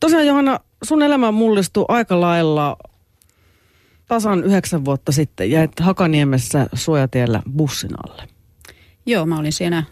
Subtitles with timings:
[0.00, 2.76] Tosiaan Johanna, sun elämä mullistui aika lailla
[4.06, 5.50] tasan yhdeksän vuotta sitten.
[5.50, 8.28] Jäit Hakaniemessä suojatiellä bussin alle.
[9.06, 9.84] Joo, mä olin siinä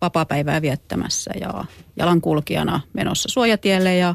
[0.00, 1.64] vapaapäivää viettämässä ja
[1.96, 4.14] jalankulkijana menossa suojatielle ja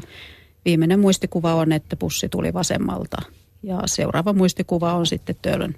[0.64, 3.22] viimeinen muistikuva on, että bussi tuli vasemmalta
[3.62, 5.74] ja seuraava muistikuva on sitten Töölön,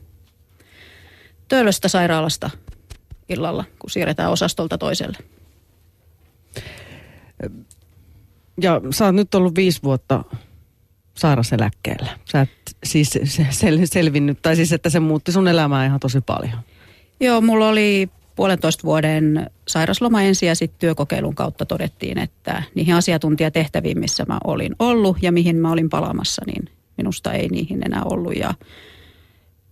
[1.49, 2.51] Töölöstä sairaalasta
[3.29, 5.19] illalla, kun siirretään osastolta toiselle.
[8.61, 10.25] Ja sä oot nyt ollut viisi vuotta
[11.15, 12.19] sairaseläkkeellä.
[12.33, 13.19] Sä et siis
[13.51, 16.59] sel- selvinnyt, tai siis että se muutti sun elämää ihan tosi paljon.
[17.21, 23.99] Joo, mulla oli puolentoista vuoden sairasloma ensin ja sitten työkokeilun kautta todettiin, että niihin asiantuntijatehtäviin,
[23.99, 28.37] missä mä olin ollut ja mihin mä olin palaamassa, niin minusta ei niihin enää ollut.
[28.37, 28.55] Ja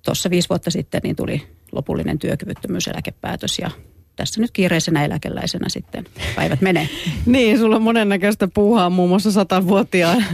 [0.04, 1.42] tuossa viisi vuotta sitten niin tuli
[1.72, 3.70] lopullinen työkyvyttömyyseläkepäätös ja
[4.16, 6.04] tässä nyt kiireisenä eläkeläisenä sitten
[6.36, 6.88] päivät menee.
[7.26, 10.24] niin, sulla on monennäköistä puuhaa, muun muassa satavuotiaan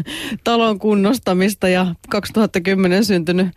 [0.44, 3.48] talon kunnostamista ja 2010 syntynyt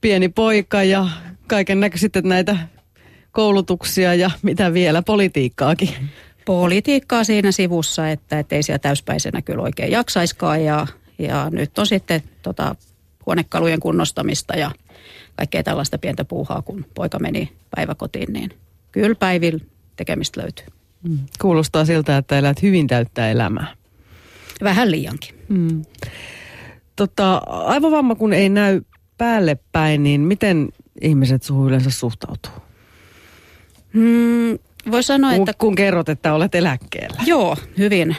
[0.00, 1.08] pieni poika ja
[1.46, 2.56] kaiken näköistä näitä
[3.32, 5.88] koulutuksia ja mitä vielä, politiikkaakin.
[6.44, 10.86] Politiikkaa siinä sivussa, että, että ei siellä täyspäisenä kyllä oikein jaksaiskaan ja,
[11.18, 12.76] ja nyt on sitten tota,
[13.26, 14.70] huonekalujen kunnostamista ja
[15.36, 18.50] kaikkea tällaista pientä puuhaa, kun poika meni päiväkotiin, niin
[18.94, 19.64] kyllä päivillä
[19.96, 20.66] tekemistä löytyy.
[21.08, 21.18] Mm.
[21.40, 23.74] Kuulostaa siltä, että elät hyvin täyttää elämää.
[24.62, 25.34] Vähän liiankin.
[25.48, 25.82] Mm.
[26.96, 28.80] Tota, aivovamma kun ei näy
[29.18, 30.68] päälle päin, niin miten
[31.00, 32.52] ihmiset suhun yleensä suhtautuu?
[33.92, 34.58] Mm,
[34.90, 35.52] voi sanoa, kun, että...
[35.58, 37.20] Kun kerrot, että olet eläkkeellä.
[37.26, 38.16] Joo, hyvin.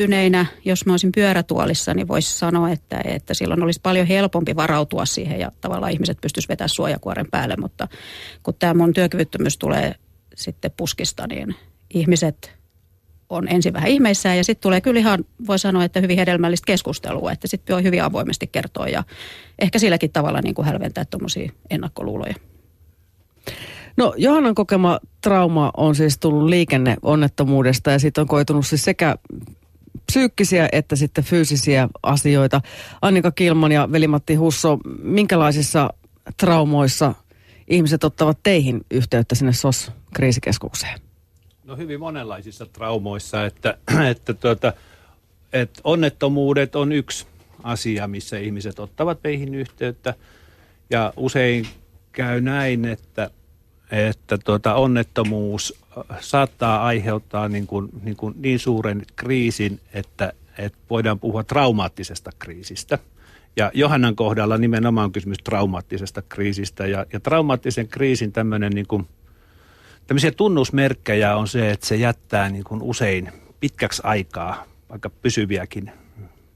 [0.00, 5.06] Yllättyneinä, jos mä olisin pyörätuolissa, niin voisi sanoa, että, että silloin olisi paljon helpompi varautua
[5.06, 7.56] siihen ja tavallaan ihmiset pystyisivät vetämään suojakuoren päälle.
[7.60, 7.88] Mutta
[8.42, 9.94] kun tämä mun työkyvyttömyys tulee
[10.34, 11.54] sitten puskista, niin
[11.94, 12.58] ihmiset
[13.28, 17.32] on ensin vähän ihmeissään ja sitten tulee kyllä ihan, voi sanoa, että hyvin hedelmällistä keskustelua,
[17.32, 19.04] että sitten voi hyvin avoimesti kertoa ja
[19.58, 22.34] ehkä silläkin tavalla niin kuin hälventää tuommoisia ennakkoluuloja.
[23.96, 29.16] No Johannan kokema trauma on siis tullut liikenneonnettomuudesta ja siitä on koitunut siis sekä
[30.10, 32.60] psyykkisiä että sitten fyysisiä asioita.
[33.02, 35.90] Annika Kilman ja Velimatti Husso, minkälaisissa
[36.36, 37.14] traumoissa
[37.68, 41.00] ihmiset ottavat teihin yhteyttä sinne SOS-kriisikeskukseen?
[41.64, 43.78] No hyvin monenlaisissa traumoissa, että,
[44.10, 44.72] että, tuota,
[45.52, 47.26] että onnettomuudet on yksi
[47.62, 50.14] asia, missä ihmiset ottavat meihin yhteyttä.
[50.90, 51.66] Ja usein
[52.12, 53.30] käy näin, että
[53.90, 60.78] että tuota, onnettomuus äh, saattaa aiheuttaa niin, kuin, niin, kuin niin suuren kriisin, että, että
[60.90, 62.98] voidaan puhua traumaattisesta kriisistä.
[63.56, 66.86] Ja Johannan kohdalla nimenomaan on kysymys traumaattisesta kriisistä.
[66.86, 69.08] Ja, ja traumaattisen kriisin tämmöinen niin kuin,
[70.06, 75.92] tämmöisiä tunnusmerkkejä on se, että se jättää niin kuin usein pitkäksi aikaa, vaikka pysyviäkin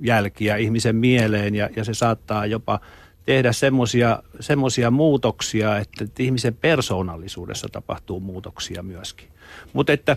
[0.00, 2.80] jälkiä ihmisen mieleen ja, ja se saattaa jopa
[3.26, 3.50] tehdä
[4.40, 9.28] semmoisia muutoksia, että ihmisen persoonallisuudessa tapahtuu muutoksia myöskin.
[9.72, 10.16] Mutta että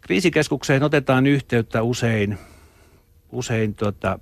[0.00, 2.38] kriisikeskukseen otetaan yhteyttä usein,
[3.32, 4.18] usein tota,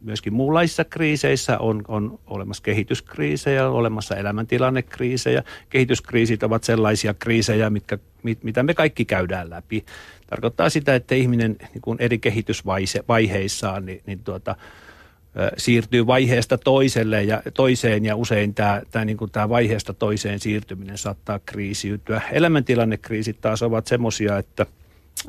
[0.00, 5.42] myöskin muunlaisissa kriiseissä on, on olemassa kehityskriisejä, on olemassa elämäntilannekriisejä.
[5.70, 9.84] Kehityskriisit ovat sellaisia kriisejä, mitkä, mit, mitä me kaikki käydään läpi.
[10.26, 14.56] Tarkoittaa sitä, että ihminen niin kuin eri kehitysvaiheissaan niin, niin tuota,
[15.56, 20.98] siirtyy vaiheesta toiselle ja toiseen ja usein tämä, tämä, niin kuin tämä vaiheesta toiseen siirtyminen
[20.98, 22.20] saattaa kriisiytyä.
[22.32, 24.66] Elämäntilannekriisit taas ovat semmoisia, että,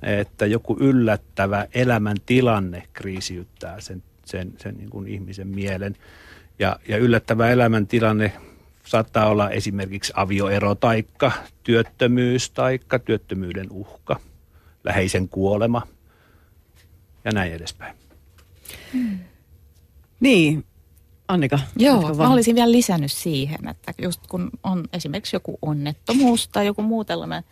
[0.04, 5.96] että joku yllättävä elämäntilanne kriisiyttää sen, sen, sen niin kuin ihmisen mielen.
[6.60, 8.34] Ja, ja yllättävä elämäntilanne
[8.86, 11.32] saattaa olla esimerkiksi avioero taikka
[11.64, 14.20] työttömyys taikka työttömyyden uhka,
[14.84, 15.88] läheisen kuolema
[17.26, 17.96] ja näin edespäin.
[18.94, 19.20] Hmm.
[20.20, 20.66] Niin,
[21.28, 21.60] Annika.
[21.76, 26.82] Joo, mä olisin vielä lisännyt siihen, että just kun on esimerkiksi joku onnettomuus tai joku
[26.82, 27.44] muu tällainen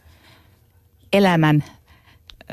[1.14, 1.64] elämän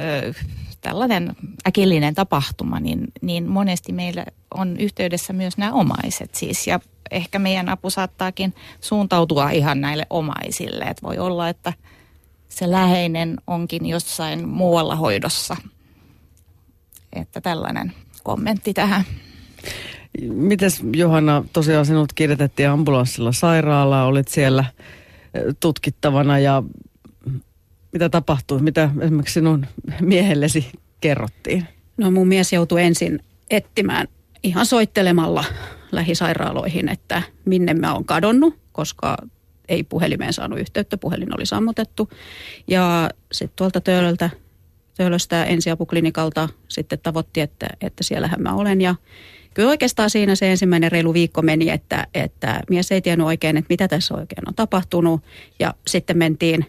[0.01, 0.35] ö,
[0.81, 1.37] tällainen
[1.67, 6.67] äkillinen tapahtuma, niin, niin monesti meillä on yhteydessä myös nämä omaiset siis.
[6.67, 6.81] Ja
[7.11, 10.85] ehkä meidän apu saattaakin suuntautua ihan näille omaisille.
[10.85, 11.73] Että voi olla, että
[12.49, 15.57] se läheinen onkin jossain muualla hoidossa.
[17.13, 17.93] Että tällainen
[18.23, 19.05] kommentti tähän.
[20.21, 24.65] Mites Johanna, tosiaan sinut kirjoitettiin ambulanssilla sairaalaa, olit siellä
[25.61, 26.63] tutkittavana ja
[27.93, 28.63] mitä tapahtui?
[28.63, 29.67] Mitä esimerkiksi sinun
[30.01, 31.67] miehellesi kerrottiin?
[31.97, 33.21] No mun mies joutui ensin
[33.51, 34.09] etsimään
[34.43, 35.45] ihan soittelemalla
[35.93, 39.17] lähisairaaloihin, että minne mä oon kadonnut, koska
[39.69, 42.09] ei puhelimeen saanut yhteyttä, puhelin oli sammutettu.
[42.69, 44.31] Ja sitten tuolta Töölöltä
[44.97, 48.95] Töölöstä ensiapuklinikalta sitten tavoitti, että, että siellähän mä olen ja
[49.55, 53.69] kyllä oikeastaan siinä se ensimmäinen reilu viikko meni, että, että mies ei tiennyt oikein, että
[53.69, 55.21] mitä tässä oikein on tapahtunut
[55.59, 56.67] ja sitten mentiin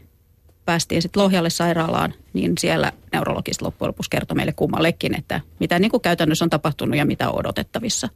[0.65, 5.91] päästiin sitten Lohjalle sairaalaan, niin siellä neurologist loppujen lopuksi kertoi meille kummallekin, että mitä niin
[5.91, 8.09] kuin käytännössä on tapahtunut ja mitä on odotettavissa.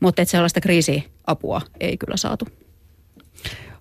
[0.00, 2.48] Mutta sellaista kriisiapua ei kyllä saatu.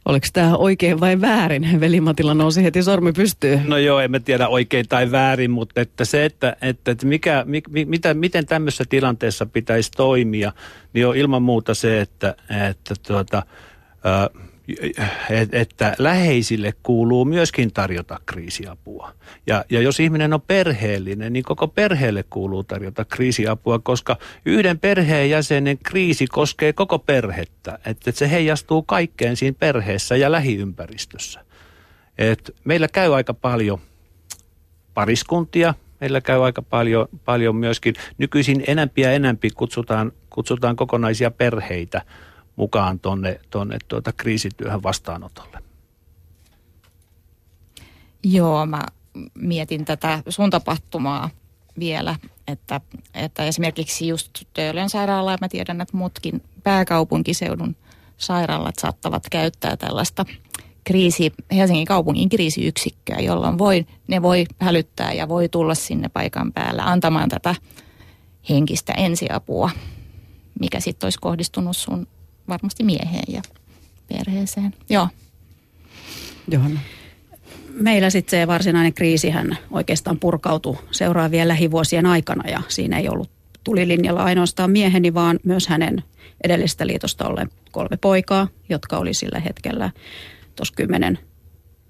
[0.08, 1.80] Oliko tämä oikein vai väärin?
[1.80, 3.60] Veli-Matila nousi heti sormi pystyy.
[3.68, 8.14] No joo, emme tiedä oikein tai väärin, mutta että se, että, että, mikä, mi, mitä,
[8.14, 10.52] miten tämmöisessä tilanteessa pitäisi toimia,
[10.94, 12.36] niin on ilman muuta se, että,
[12.70, 13.44] että tuota,
[15.52, 19.12] että läheisille kuuluu myöskin tarjota kriisiapua.
[19.48, 25.78] Ja, ja jos ihminen on perheellinen, niin koko perheelle kuuluu tarjota kriisiapua, koska yhden perheenjäsenen
[25.78, 27.80] kriisi koskee koko perhettä.
[27.86, 31.46] Että se heijastuu kaikkeen siinä perheessä ja lähiympäristössä.
[32.18, 33.80] Et meillä käy aika paljon
[34.94, 42.02] pariskuntia, meillä käy aika paljon, paljon myöskin, nykyisin enempi ja enempi kutsutaan, kutsutaan kokonaisia perheitä–
[42.58, 45.60] mukaan tuonne, tuonne tuota kriisityöhön vastaanotolle?
[48.24, 48.84] Joo, mä
[49.36, 51.30] mietin tätä sun tapahtumaa
[51.80, 52.16] vielä,
[52.48, 52.82] että,
[53.14, 57.76] että esimerkiksi just Töölön sairaala, ja mä tiedän, että muutkin pääkaupunkiseudun
[58.18, 60.26] sairaalat saattavat käyttää tällaista
[60.84, 66.84] kriisi, Helsingin kaupungin kriisiyksikköä, jolloin voi, ne voi hälyttää ja voi tulla sinne paikan päällä
[66.84, 67.56] antamaan tätä
[68.50, 69.70] henkistä ensiapua,
[70.60, 72.08] mikä sitten olisi kohdistunut sun
[72.48, 73.42] varmasti mieheen ja
[74.08, 74.74] perheeseen.
[74.90, 75.08] Joo.
[76.52, 76.80] Johanna.
[77.74, 83.30] Meillä sitten se varsinainen kriisihän oikeastaan purkautui seuraavien lähivuosien aikana ja siinä ei ollut
[83.64, 86.04] tulilinjalla ainoastaan mieheni, vaan myös hänen
[86.44, 89.92] edellisestä liitosta olleen kolme poikaa, jotka oli sillä hetkellä
[90.56, 91.20] tuossa kymmenen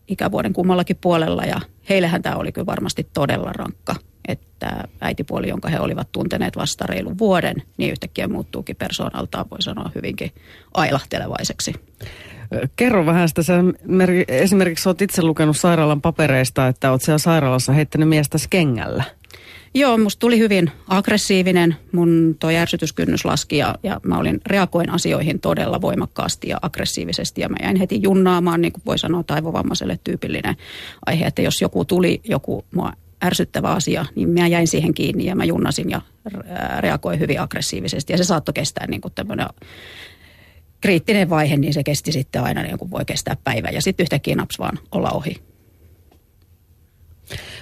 [0.07, 3.95] ikävuoden kummallakin puolella ja heillähän tämä oli kyllä varmasti todella rankka
[4.27, 9.91] että äitipuoli, jonka he olivat tunteneet vasta reilun vuoden, niin yhtäkkiä muuttuukin persoonaltaan, voi sanoa
[9.95, 10.31] hyvinkin
[10.73, 11.73] ailahtelevaiseksi.
[12.75, 13.53] Kerro vähän sitä, sä
[14.27, 19.03] esimerkiksi olet itse lukenut sairaalan papereista, että olet siellä sairaalassa heittänyt miestä kengällä.
[19.73, 21.75] Joo, musta tuli hyvin aggressiivinen.
[21.91, 27.41] Mun tuo järsytyskynnys laski ja, ja mä olin reagoin asioihin todella voimakkaasti ja aggressiivisesti.
[27.41, 30.55] Ja mä jäin heti junnaamaan, niin kuin voi sanoa taivovammaiselle tyypillinen
[31.05, 32.93] aihe, että jos joku tuli, joku mua
[33.25, 36.01] ärsyttävä asia, niin mä jäin siihen kiinni ja mä junnasin ja
[36.79, 38.13] reagoin hyvin aggressiivisesti.
[38.13, 39.47] Ja se saattoi kestää niin kuin tämmöinen
[40.81, 43.73] kriittinen vaihe, niin se kesti sitten aina niin kuin voi kestää päivän.
[43.73, 45.35] Ja sitten yhtäkkiä naps vaan olla ohi.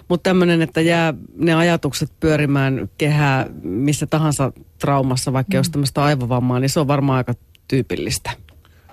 [0.07, 5.57] Mutta tämmöinen, että jää ne ajatukset pyörimään kehää missä tahansa traumassa, vaikka mm.
[5.57, 7.33] jos tämmöistä aivovammaa, niin se on varmaan aika
[7.67, 8.31] tyypillistä.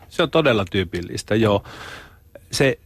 [0.09, 1.65] Se on todella tyypillistä, joo
[2.53, 2.79] se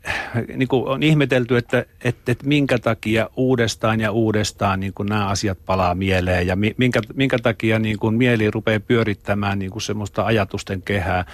[0.57, 5.29] niin kuin on ihmetelty, että, että, että minkä takia uudestaan ja uudestaan niin kuin nämä
[5.29, 10.27] asiat palaa mieleen ja minkä, minkä takia niin kuin mieli rupeaa pyörittämään niin kuin semmoista
[10.27, 11.25] ajatusten kehää,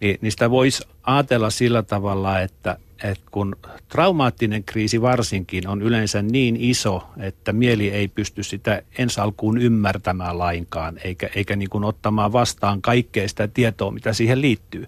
[0.00, 3.56] niin, niin sitä voisi ajatella sillä tavalla, että, että kun
[3.88, 10.38] traumaattinen kriisi varsinkin on yleensä niin iso, että mieli ei pysty sitä ensi alkuun ymmärtämään
[10.38, 14.86] lainkaan, eikä, eikä niin kuin ottamaan vastaan kaikkea sitä tietoa, mitä siihen liittyy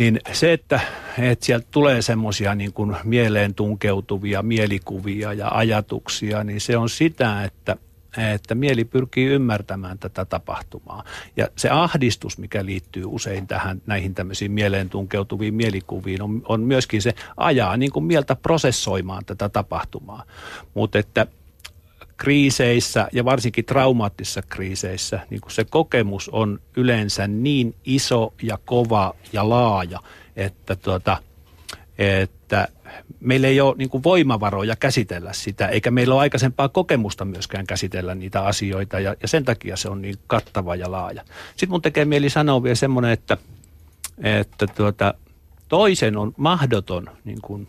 [0.00, 0.80] niin se, että,
[1.18, 7.44] että sieltä tulee semmoisia niin kuin mieleen tunkeutuvia mielikuvia ja ajatuksia, niin se on sitä,
[7.44, 7.76] että,
[8.34, 11.04] että mieli pyrkii ymmärtämään tätä tapahtumaa.
[11.36, 17.02] Ja se ahdistus, mikä liittyy usein tähän näihin tämmöisiin mieleen tunkeutuviin mielikuviin, on, on myöskin
[17.02, 20.24] se ajaa niin kuin mieltä prosessoimaan tätä tapahtumaa.
[20.74, 21.26] Mutta että
[22.20, 29.14] kriiseissä ja varsinkin traumaattisissa kriiseissä niin kuin se kokemus on yleensä niin iso ja kova
[29.32, 30.00] ja laaja,
[30.36, 31.16] että, tuota,
[31.98, 32.68] että
[33.20, 38.44] meillä ei ole niin voimavaroja käsitellä sitä, eikä meillä ole aikaisempaa kokemusta myöskään käsitellä niitä
[38.44, 41.24] asioita, ja, ja sen takia se on niin kattava ja laaja.
[41.50, 43.36] Sitten mun tekee mieli sanoa vielä semmoinen, että,
[44.22, 45.14] että tuota,
[45.68, 47.68] toisen on mahdoton niin kuin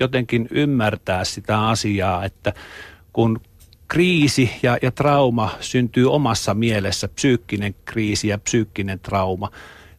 [0.00, 2.52] jotenkin ymmärtää sitä asiaa, että
[3.16, 3.40] kun
[3.88, 9.50] kriisi ja, ja trauma syntyy omassa mielessä, psyykkinen kriisi ja psyykkinen trauma,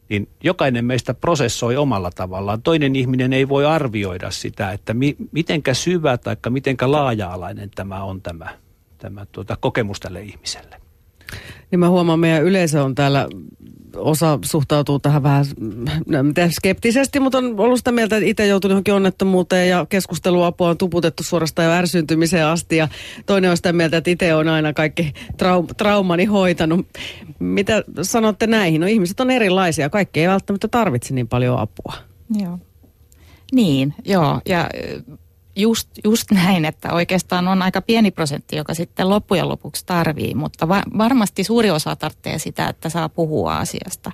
[0.08, 2.62] niin jokainen meistä prosessoi omalla tavallaan.
[2.62, 8.22] Toinen ihminen ei voi arvioida sitä, että mi, mitenkä syvä tai mitenkä laaja-alainen tämä on
[8.22, 8.48] tämä,
[8.98, 10.80] tämä tuota, kokemus tälle ihmiselle.
[11.70, 13.28] Niin mä huomaan, meidän yleisö on täällä
[13.98, 15.44] osa suhtautuu tähän vähän
[16.06, 16.18] no,
[16.50, 21.22] skeptisesti, mutta on ollut sitä mieltä, että itse joutunut johonkin onnettomuuteen ja keskusteluapua on tuputettu
[21.22, 22.76] suorastaan jo ärsyntymiseen asti.
[22.76, 22.88] Ja
[23.26, 26.86] toinen on sitä mieltä, että itse on aina kaikki trau- traumani hoitanut.
[27.38, 28.80] Mitä sanotte näihin?
[28.80, 31.94] No ihmiset on erilaisia, kaikki ei välttämättä tarvitse niin paljon apua.
[32.34, 32.58] Joo.
[33.52, 34.40] Niin, joo.
[34.48, 34.70] Ja
[35.58, 40.68] just, just näin, että oikeastaan on aika pieni prosentti, joka sitten loppujen lopuksi tarvii, mutta
[40.68, 44.12] va- varmasti suuri osa tarvitsee sitä, että saa puhua asiasta.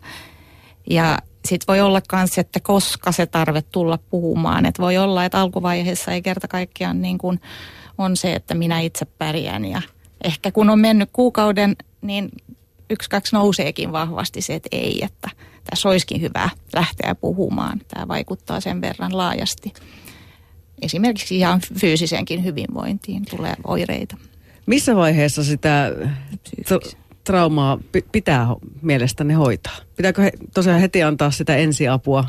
[0.91, 4.67] Ja sitten voi olla myös, että koska se tarve tulla puhumaan.
[4.67, 7.41] Että voi olla, että alkuvaiheessa ei kerta kaikkiaan niin kuin
[7.99, 9.65] on se, että minä itse pärjään.
[9.65, 9.83] Ja
[10.25, 12.29] ehkä kun on mennyt kuukauden, niin
[12.91, 15.31] yksi, kaksi nouseekin vahvasti se, että ei, että
[15.71, 17.81] tässä olisikin hyvä lähteä puhumaan.
[17.89, 19.73] Tämä vaikuttaa sen verran laajasti.
[20.83, 24.17] Esimerkiksi ihan fyysiseenkin hyvinvointiin tulee oireita.
[24.67, 25.93] Missä vaiheessa sitä
[27.25, 27.79] traumaa
[28.13, 28.47] pitää
[28.83, 29.77] mielestäni hoitaa?
[29.97, 32.25] Pitääkö he, tosiaan heti antaa sitä ensiapua,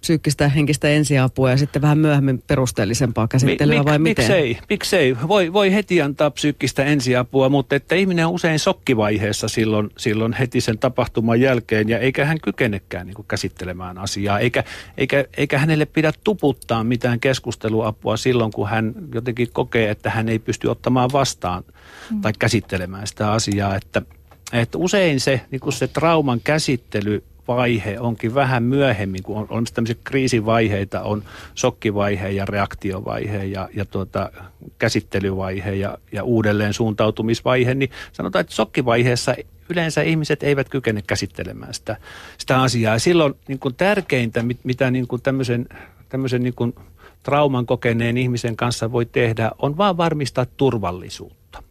[0.00, 4.24] psyykkistä henkistä ensiapua ja sitten vähän myöhemmin perusteellisempaa käsittelyä Mik, vai miten?
[4.24, 5.16] Miksei, miksei.
[5.28, 10.60] Voi, voi heti antaa psyykkistä ensiapua, mutta että ihminen on usein sokkivaiheessa silloin, silloin heti
[10.60, 14.64] sen tapahtuman jälkeen ja eikä hän kykenekään niin käsittelemään asiaa, eikä,
[14.98, 20.38] eikä, eikä hänelle pidä tuputtaa mitään keskusteluapua silloin, kun hän jotenkin kokee, että hän ei
[20.38, 21.64] pysty ottamaan vastaan
[22.10, 22.20] mm.
[22.20, 24.02] tai käsittelemään sitä asiaa, että–
[24.52, 27.24] että usein se, niin kuin se trauman käsittely
[27.56, 31.22] vaihe onkin vähän myöhemmin, kun on olemassa tämmöisiä kriisivaiheita, on
[31.54, 34.30] sokkivaihe ja reaktiovaihe ja, ja tuota,
[34.78, 39.34] käsittelyvaihe ja, ja uudelleen suuntautumisvaihe, niin sanotaan, että sokkivaiheessa
[39.68, 41.96] yleensä ihmiset eivät kykene käsittelemään sitä,
[42.38, 42.98] sitä asiaa.
[42.98, 45.68] Silloin niin kuin tärkeintä, mitä niin kuin tämmöisen,
[46.08, 46.74] tämmöisen niin kuin
[47.22, 51.62] trauman kokeneen ihmisen kanssa voi tehdä, on vaan varmistaa turvallisuutta.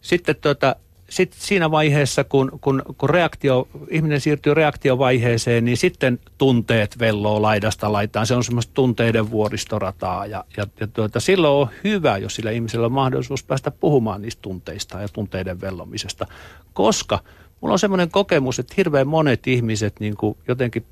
[0.00, 0.76] Sitten tuota,
[1.10, 7.92] sitten siinä vaiheessa, kun, kun, kun reaktio, ihminen siirtyy reaktiovaiheeseen, niin sitten tunteet velloo laidasta
[7.92, 8.26] laitaan.
[8.26, 12.86] Se on semmoista tunteiden vuoristorataa ja, ja, ja tuota, silloin on hyvä, jos sillä ihmisellä
[12.86, 16.26] on mahdollisuus päästä puhumaan niistä tunteista ja tunteiden vellomisesta.
[16.72, 17.18] Koska
[17.60, 20.86] mulla on semmoinen kokemus, että hirveän monet ihmiset niin kuin jotenkin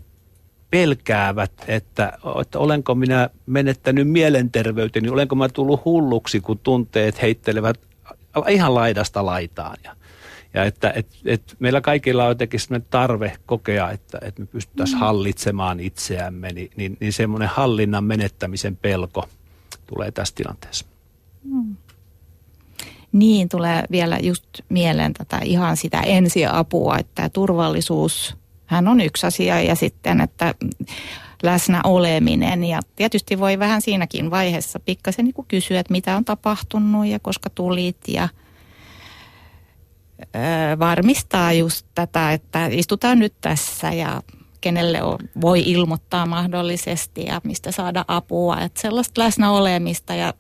[0.71, 7.81] pelkäävät, että, että olenko minä menettänyt mielenterveyteni, olenko mä tullut hulluksi, kun tunteet heittelevät
[8.49, 9.77] ihan laidasta laitaan.
[9.85, 9.97] Ja,
[10.55, 14.97] ja että et, et meillä kaikilla on jotenkin sellainen tarve kokea, että, että me pystyttäisiin
[14.97, 15.01] mm.
[15.01, 19.29] hallitsemaan itseämme, niin, niin, niin semmoinen hallinnan menettämisen pelko
[19.87, 20.87] tulee tässä tilanteessa.
[21.45, 21.77] Mm.
[23.13, 29.61] Niin, tulee vielä just mieleen tätä ihan sitä ensiapua, että turvallisuus, hän on yksi asia
[29.61, 30.55] ja sitten, että
[31.43, 37.07] läsnä oleminen ja tietysti voi vähän siinäkin vaiheessa pikkasen niin kysyä, että mitä on tapahtunut
[37.07, 38.29] ja koska tulit ja–
[40.79, 44.23] varmistaa just tätä, että istutaan nyt tässä ja
[44.61, 48.61] kenelle on, voi ilmoittaa mahdollisesti ja mistä saada apua.
[48.61, 50.35] Että sellaista läsnäolemista ja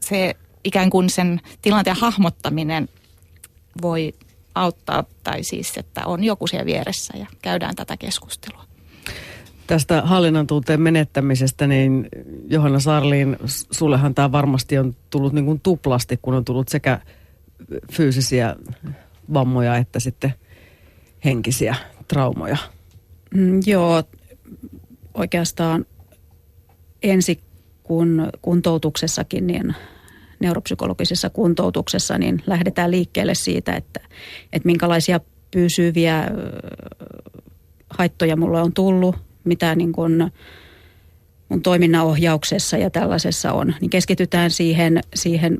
[0.00, 0.34] se
[0.64, 2.88] ikään kuin sen tilanteen hahmottaminen
[3.82, 4.14] voi
[4.54, 8.64] auttaa, tai siis, että on joku siellä vieressä ja käydään tätä keskustelua.
[9.66, 12.08] Tästä hallinnan tunteen menettämisestä, niin
[12.48, 13.36] Johanna Sarliin,
[13.70, 17.00] sullehan tämä varmasti on tullut niin kuin tuplasti, kun on tullut sekä
[17.92, 18.56] fyysisiä
[19.32, 20.34] vammoja että sitten
[21.24, 21.74] henkisiä
[22.08, 22.56] traumoja?
[23.34, 24.02] Mm, joo,
[25.14, 25.86] oikeastaan
[27.02, 27.40] ensi
[27.82, 29.74] kun kuntoutuksessakin, niin
[30.40, 34.00] neuropsykologisessa kuntoutuksessa, niin lähdetään liikkeelle siitä, että,
[34.52, 35.20] että minkälaisia
[35.50, 36.28] pysyviä
[37.90, 40.32] haittoja mulle on tullut, mitä niin kuin
[41.48, 45.58] mun toiminnanohjauksessa ja tällaisessa on, niin keskitytään siihen, siihen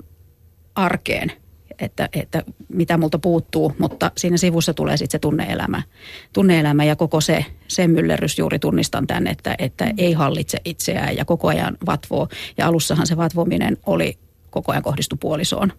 [0.74, 1.32] arkeen–
[1.78, 5.82] että, että mitä multa puuttuu, mutta siinä sivussa tulee sitten se tunneelämä.
[6.32, 11.24] Tunneelämä ja koko se, se myllerrys juuri tunnistan tämän, että, että ei hallitse itseään ja
[11.24, 12.28] koko ajan vatvoo.
[12.58, 14.18] Ja alussahan se vatvominen oli
[14.50, 15.72] koko ajan kohdistu puolisoon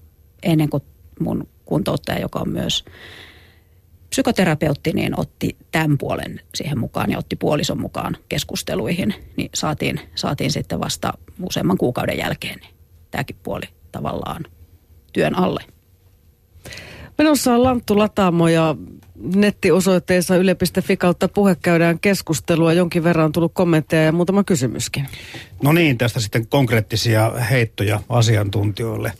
[0.43, 0.83] ennen kuin
[1.19, 2.85] mun kuntouttaja, joka on myös
[4.09, 9.13] psykoterapeutti, niin otti tämän puolen siihen mukaan ja otti puolison mukaan keskusteluihin.
[9.37, 12.75] Niin saatiin, saatiin sitten vasta useamman kuukauden jälkeen niin
[13.11, 14.45] tämäkin puoli tavallaan
[15.13, 15.63] työn alle.
[17.17, 18.75] Menossa on Lanttu Lataamo ja
[19.35, 22.73] nettiosoitteessa yle.fi kautta puhe käydään keskustelua.
[22.73, 25.07] Jonkin verran on tullut kommentteja ja muutama kysymyskin.
[25.63, 29.13] No niin, tästä sitten konkreettisia heittoja asiantuntijoille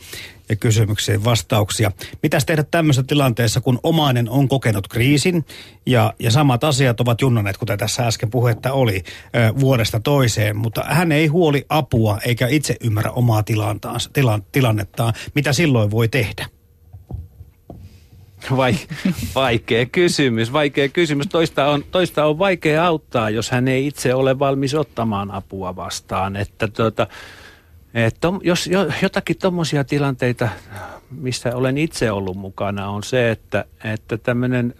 [0.49, 1.91] ja kysymyksiin vastauksia.
[2.23, 5.45] Mitäs tehdä tämmöisessä tilanteessa, kun omainen on kokenut kriisin
[5.85, 9.03] ja, ja samat asiat ovat junnaneet, kuten tässä äsken puhetta oli,
[9.59, 15.13] vuodesta toiseen, mutta hän ei huoli apua eikä itse ymmärrä omaa tilantaan, tilan, tilannettaan.
[15.35, 16.54] Mitä silloin voi tehdä?
[18.57, 18.75] Vai,
[19.35, 21.27] vaikea kysymys, vaikea kysymys.
[21.27, 26.35] Toista on, toista on vaikea auttaa, jos hän ei itse ole valmis ottamaan apua vastaan.
[26.35, 27.07] Että tuota,
[27.93, 28.69] että jos
[29.01, 30.49] jotakin tuommoisia tilanteita,
[31.11, 34.73] missä olen itse ollut mukana, on se, että, että tämmöinen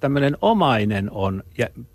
[0.00, 1.42] tämmöinen omainen on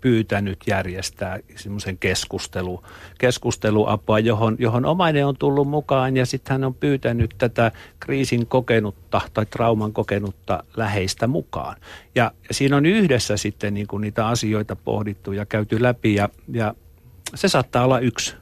[0.00, 2.82] pyytänyt järjestää semmoisen keskustelu,
[3.18, 9.20] keskusteluapua, johon, johon omainen on tullut mukaan ja sitten hän on pyytänyt tätä kriisin kokenutta
[9.34, 11.76] tai trauman kokenutta läheistä mukaan.
[12.14, 16.74] Ja siinä on yhdessä sitten niin kuin niitä asioita pohdittu ja käyty läpi ja, ja
[17.34, 18.34] se saattaa olla yksi,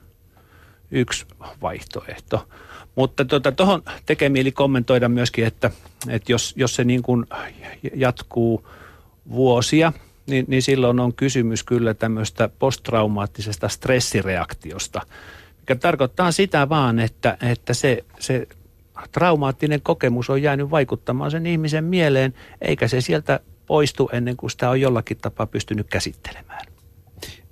[0.91, 1.27] yksi
[1.63, 2.49] vaihtoehto.
[2.95, 3.25] Mutta
[3.57, 5.71] tuohon tota, tekee mieli kommentoida myöskin, että,
[6.09, 7.27] että jos, jos se niin kuin
[7.95, 8.67] jatkuu
[9.31, 9.93] vuosia,
[10.27, 15.01] niin, niin silloin on kysymys kyllä tämmöistä posttraumaattisesta stressireaktiosta,
[15.61, 18.49] mikä tarkoittaa sitä vaan, että, että se, se
[19.13, 24.71] traumaattinen kokemus on jäänyt vaikuttamaan sen ihmisen mieleen, eikä se sieltä poistu ennen kuin sitä
[24.71, 26.67] on jollakin tapaa pystynyt käsittelemään.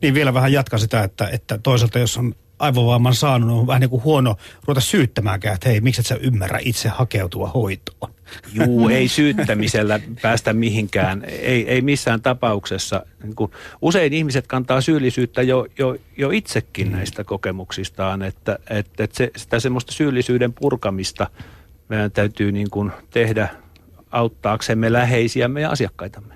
[0.02, 3.90] Niin vielä vähän jatka sitä, että, että toisaalta jos on aivovamman saanut, on vähän niin
[3.90, 8.14] kuin huono ruveta syyttämäänkään, että hei, miksi et sä ymmärrä itse hakeutua hoitoon?
[8.52, 13.06] Juu, ei syyttämisellä päästä mihinkään, ei, ei missään tapauksessa.
[13.22, 13.50] Niin kuin
[13.82, 16.92] usein ihmiset kantaa syyllisyyttä jo, jo, jo itsekin mm.
[16.92, 21.30] näistä kokemuksistaan, että, että, että se, sitä semmoista syyllisyyden purkamista
[21.88, 23.48] meidän täytyy niin kuin tehdä
[24.10, 26.34] auttaaksemme läheisiämme ja asiakkaitamme.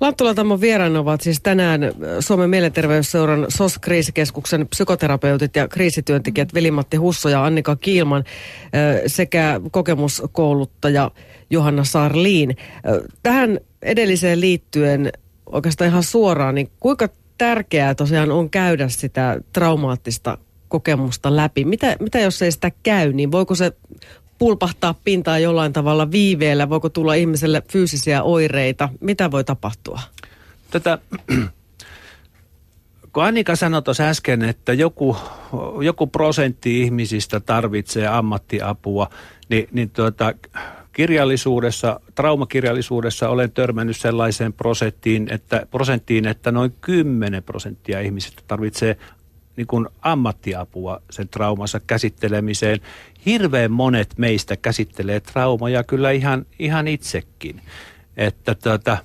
[0.00, 1.80] Lanttula Tammo vieraan ovat siis tänään
[2.20, 8.24] Suomen mielenterveysseuran SOS-kriisikeskuksen psykoterapeutit ja kriisityöntekijät Veli-Matti Husso ja Annika Kiilman
[9.06, 11.10] sekä kokemuskouluttaja
[11.50, 12.56] Johanna Sarliin.
[13.22, 15.12] Tähän edelliseen liittyen
[15.46, 20.38] oikeastaan ihan suoraan, niin kuinka tärkeää tosiaan on käydä sitä traumaattista
[20.68, 21.64] kokemusta läpi?
[21.64, 23.72] Mitä, mitä jos ei sitä käy, niin voiko se
[24.40, 26.70] pulpahtaa pintaa jollain tavalla viiveellä?
[26.70, 28.88] Voiko tulla ihmiselle fyysisiä oireita?
[29.00, 30.00] Mitä voi tapahtua?
[30.70, 30.98] Tätä,
[33.12, 35.16] kun Annika sanoi tuossa äsken, että joku,
[35.82, 39.10] joku prosentti ihmisistä tarvitsee ammattiapua,
[39.48, 40.34] niin, niin tuota,
[40.92, 48.96] kirjallisuudessa, traumakirjallisuudessa olen törmännyt sellaiseen prosenttiin, että, prosenttiin, että noin 10 prosenttia ihmisistä tarvitsee
[49.56, 52.80] niin kuin ammattiapua sen traumansa käsittelemiseen.
[53.26, 57.60] Hirveän monet meistä käsittelee traumaja kyllä ihan, ihan itsekin.
[58.16, 58.98] Että tota,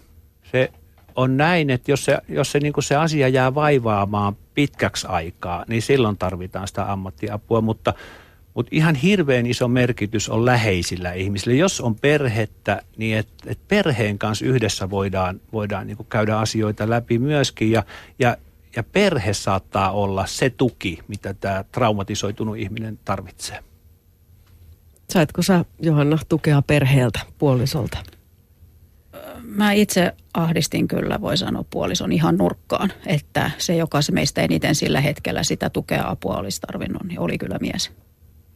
[0.51, 0.71] se
[1.15, 5.65] on näin, että jos se, jos se, niin kuin se asia jää vaivaamaan pitkäksi aikaa,
[5.67, 7.93] niin silloin tarvitaan sitä ammattiapua, mutta
[8.55, 11.55] mutta ihan hirveän iso merkitys on läheisillä ihmisillä.
[11.55, 17.19] Jos on perhettä, niin että et perheen kanssa yhdessä voidaan, voidaan niin käydä asioita läpi
[17.19, 17.71] myöskin.
[17.71, 17.83] Ja,
[18.19, 18.37] ja
[18.75, 23.63] ja perhe saattaa olla se tuki, mitä tämä traumatisoitunut ihminen tarvitsee.
[25.09, 27.97] Saitko sä, Johanna, tukea perheeltä, puolisolta?
[29.41, 34.75] Mä itse ahdistin kyllä, voi sanoa, puolison ihan nurkkaan, että se, joka se meistä eniten
[34.75, 37.91] sillä hetkellä sitä tukea apua olisi tarvinnut, niin oli kyllä mies.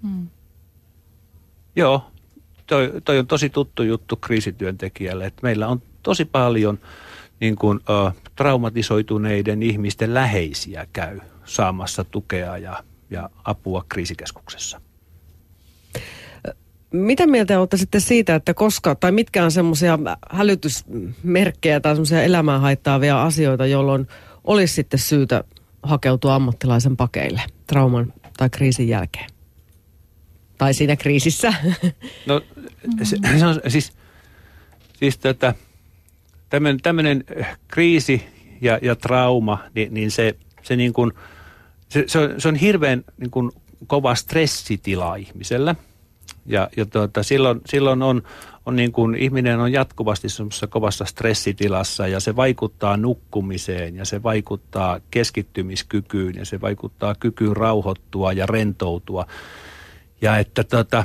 [0.01, 0.27] Hmm.
[1.75, 2.11] Joo,
[2.67, 6.79] toi, toi on tosi tuttu juttu kriisityöntekijälle, että meillä on tosi paljon–
[7.39, 14.81] niin kuin, uh, traumatisoituneiden ihmisten läheisiä käy saamassa tukea ja, ja apua kriisikeskuksessa.
[16.91, 19.99] Mitä mieltä olette sitten siitä, että koska, tai mitkä on semmoisia
[20.31, 24.07] hälytysmerkkejä tai semmoisia elämää haittaavia asioita, jolloin
[24.43, 25.43] olisi sitten syytä
[25.83, 29.29] hakeutua ammattilaisen pakeille trauman tai kriisin jälkeen?
[30.57, 31.53] Tai siinä kriisissä?
[32.25, 32.41] No
[33.03, 33.93] se, se on siis,
[34.93, 35.53] siis tätä,
[36.49, 37.23] tämmöinen, tämmöinen
[37.67, 38.23] kriisi
[38.61, 41.11] ja, ja trauma, niin, niin se, se, niin kuin,
[41.89, 43.51] se, se, on, se on hirveän niin kuin
[43.87, 45.75] kova stressitila ihmisellä.
[46.45, 48.23] Ja, ja tuota, silloin, silloin on,
[48.65, 54.23] on niin kuin, ihminen on jatkuvasti semmoisessa kovassa stressitilassa ja se vaikuttaa nukkumiseen ja se
[54.23, 59.27] vaikuttaa keskittymiskykyyn ja se vaikuttaa kykyyn rauhoittua ja rentoutua.
[60.21, 61.03] Ja että tota,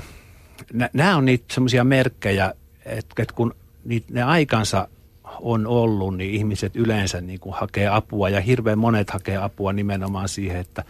[0.93, 2.55] nämä on niitä semmoisia merkkejä,
[2.85, 3.55] että, että kun
[3.85, 4.89] niitä, ne aikansa
[5.41, 10.29] on ollut, niin ihmiset yleensä niin kuin hakee apua ja hirveän monet hakee apua nimenomaan
[10.29, 10.85] siihen, että,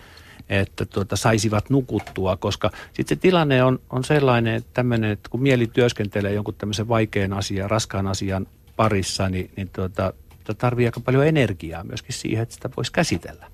[0.49, 5.43] että tuota, saisivat nukuttua, koska sitten se tilanne on, on sellainen, että, tämmöinen, että kun
[5.43, 10.13] mieli työskentelee jonkun tämmöisen vaikean asian, raskaan asian parissa, niin, niin tuota,
[10.59, 13.47] tarvii aika paljon energiaa myöskin siihen, että sitä voisi käsitellä.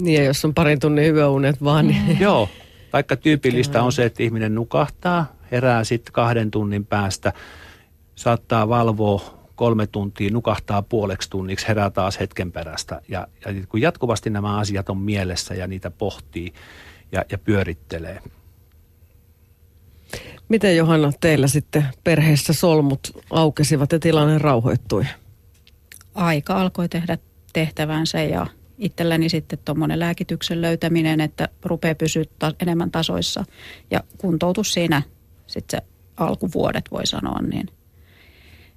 [0.00, 1.86] Niin ja jos on parin tunnin hyväunet vaan.
[1.86, 2.20] Niin...
[2.20, 2.48] Joo,
[2.92, 7.32] vaikka tyypillistä on se, että ihminen nukahtaa, herää sitten kahden tunnin päästä,
[8.14, 13.00] saattaa valvoa kolme tuntia, nukahtaa puoleksi tunniksi, herää taas hetken perästä.
[13.08, 16.52] Ja, ja kun jatkuvasti nämä asiat on mielessä ja niitä pohtii
[17.12, 18.22] ja, ja pyörittelee.
[20.48, 25.06] Miten Johanna teillä sitten perheessä solmut aukesivat ja tilanne rauhoittui?
[26.14, 27.18] Aika alkoi tehdä
[27.52, 28.46] tehtävänsä ja
[28.78, 33.44] itselläni sitten tuommoinen lääkityksen löytäminen, että rupeaa pysyä ta- enemmän tasoissa
[33.90, 35.02] ja kuntoutus siinä
[35.46, 37.68] sitten se alkuvuodet voi sanoa, niin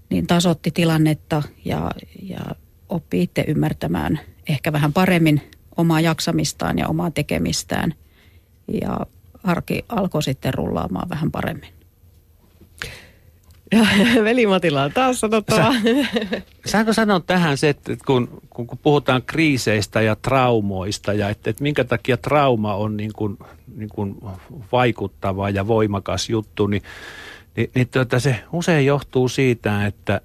[0.10, 1.92] niin tasotti tilannetta ja,
[2.22, 2.40] ja
[2.90, 4.20] oppi itse ymmärtämään
[4.50, 5.42] ehkä vähän paremmin
[5.78, 7.94] omaa jaksamistaan ja omaa tekemistään.
[8.82, 9.00] Ja
[9.44, 11.70] arki alkoi sitten rullaamaan vähän paremmin.
[13.72, 13.88] Ja
[14.24, 15.74] veli Matila on taas sanottava.
[15.74, 21.50] Sä, saanko sanoa tähän se, että kun, kun, kun puhutaan kriiseistä ja traumoista ja että,
[21.50, 23.38] että minkä takia trauma on niin kuin,
[23.76, 24.16] niin kuin
[24.72, 26.82] vaikuttava ja voimakas juttu, niin,
[27.60, 30.22] niin, niin tuota, se usein johtuu siitä, että,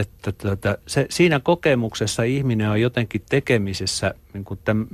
[0.00, 4.86] että tuota, se, siinä kokemuksessa ihminen on jotenkin tekemisessä, niin kuin tämän,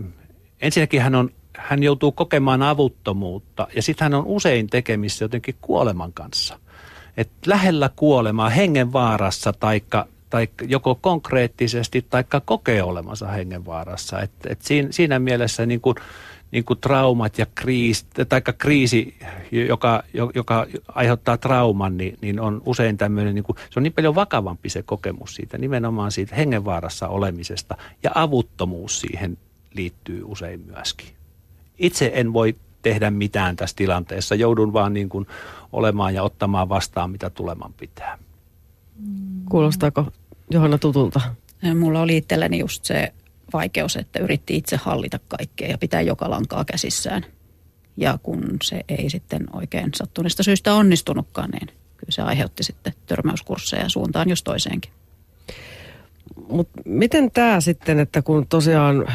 [0.61, 6.13] ensinnäkin hän, on, hän joutuu kokemaan avuttomuutta ja sitten hän on usein tekemissä jotenkin kuoleman
[6.13, 6.59] kanssa–
[7.17, 14.21] että lähellä kuolemaa hengenvaarassa taikka, tai joko konkreettisesti tai kokee olemansa hengenvaarassa.
[14.21, 15.97] Et, et siinä, siinä mielessä niin kuin,
[16.51, 19.19] niin kuin traumat ja kriisi, tai kriisi,
[19.69, 20.03] joka,
[20.35, 24.69] joka aiheuttaa trauman, niin, niin on usein tämmöinen, niin kuin, se on niin paljon vakavampi
[24.69, 29.39] se kokemus siitä, nimenomaan siitä hengenvaarassa olemisesta, ja avuttomuus siihen
[29.75, 31.09] liittyy usein myöskin.
[31.79, 34.35] Itse en voi tehdä mitään tässä tilanteessa.
[34.35, 35.27] Joudun vaan niin kuin
[35.73, 38.19] olemaan ja ottamaan vastaan, mitä tuleman pitää.
[39.51, 40.07] Kuulostaako
[40.51, 41.21] Johanna tutulta?
[41.79, 43.13] Mulla oli itselläni just se
[43.53, 47.27] vaikeus, että yritti itse hallita kaikkea ja pitää joka lankaa käsissään.
[47.97, 53.89] Ja kun se ei sitten oikein sattuneesta syystä onnistunutkaan, niin kyllä se aiheutti sitten törmäyskursseja
[53.89, 54.93] suuntaan jos toiseenkin.
[56.49, 59.07] Mutta miten tämä sitten, että kun tosiaan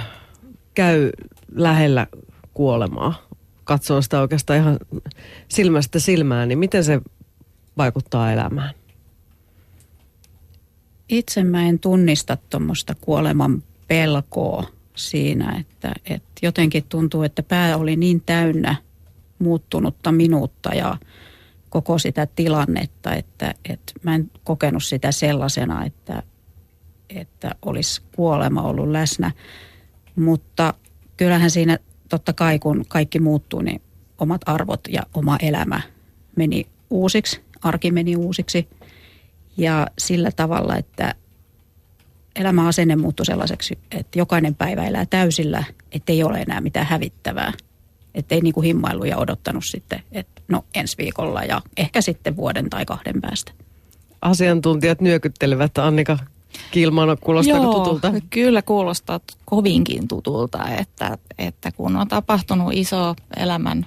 [0.73, 1.11] käy
[1.55, 2.07] lähellä
[2.53, 3.27] kuolemaa,
[3.63, 4.79] katsoo sitä oikeastaan ihan
[5.47, 7.01] silmästä silmään, niin miten se
[7.77, 8.73] vaikuttaa elämään?
[11.09, 14.63] Itse mä en tunnista tuommoista kuoleman pelkoa
[14.95, 18.75] siinä, että, että jotenkin tuntuu, että pää oli niin täynnä
[19.39, 20.97] muuttunutta minuutta ja
[21.69, 26.23] koko sitä tilannetta, että, että mä en kokenut sitä sellaisena, että,
[27.09, 29.31] että olisi kuolema ollut läsnä.
[30.15, 30.73] Mutta
[31.17, 31.77] kyllähän siinä
[32.09, 33.81] totta kai kun kaikki muuttuu, niin
[34.17, 35.81] omat arvot ja oma elämä
[36.35, 38.67] meni uusiksi, arki meni uusiksi.
[39.57, 41.15] Ja sillä tavalla, että
[42.35, 47.53] elämäasenne muuttui sellaiseksi, että jokainen päivä elää täysillä, ettei ole enää mitään hävittävää.
[48.15, 52.35] Että ei niin kuin himmailu ja odottanut sitten, että no ensi viikolla ja ehkä sitten
[52.35, 53.51] vuoden tai kahden päästä.
[54.21, 56.17] Asiantuntijat nyökyttelevät, Annika
[56.71, 58.13] Kilmano, kuulostaako Joo, tutulta?
[58.29, 63.85] kyllä kuulostaa kovinkin tutulta, että, että kun on tapahtunut iso elämän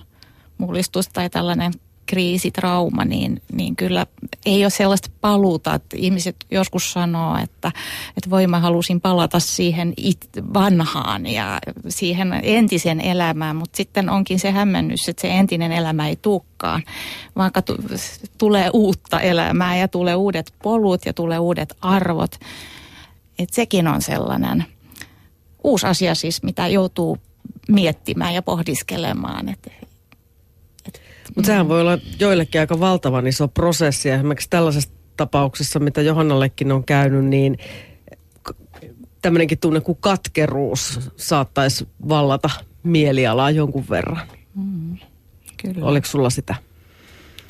[0.59, 1.73] mullistus tai tällainen
[2.09, 4.07] kriisitrauma, niin, niin kyllä
[4.47, 7.73] ei ole sellaista paluuta, että ihmiset joskus sanoo, että,
[8.17, 14.39] että voi mä halusin palata siihen it, vanhaan ja siihen entisen elämään, mutta sitten onkin
[14.39, 16.83] se hämmennys, että se entinen elämä ei tukkaan,
[17.37, 17.71] vaikka t-
[18.39, 22.35] tulee uutta elämää ja tulee uudet polut ja tulee uudet arvot.
[23.39, 24.65] Että sekin on sellainen
[25.65, 27.19] uusi asia siis, mitä joutuu
[27.69, 29.71] miettimään ja pohdiskelemaan, että
[31.37, 34.11] mutta sehän voi olla joillekin aika valtavan iso prosessi.
[34.11, 37.59] Esimerkiksi tällaisessa tapauksessa, mitä Johannallekin on käynyt, niin
[39.23, 42.51] tämmöinenkin tunne kuin katkeruus saattaisi vallata
[42.83, 44.27] mielialaa jonkun verran.
[44.55, 44.97] Mm,
[45.63, 45.87] kyllä.
[45.87, 46.55] Oliko sulla sitä?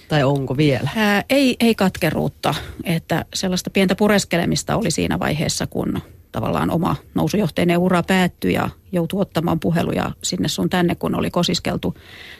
[0.09, 0.91] Tai onko vielä?
[0.97, 2.55] Ää, ei, ei katkeruutta.
[2.85, 9.21] Että sellaista pientä pureskelemista oli siinä vaiheessa, kun tavallaan oma nousujohteinen ura päättyi ja joutui
[9.21, 11.95] ottamaan puheluja sinne sun tänne, kun oli kosiskeltu,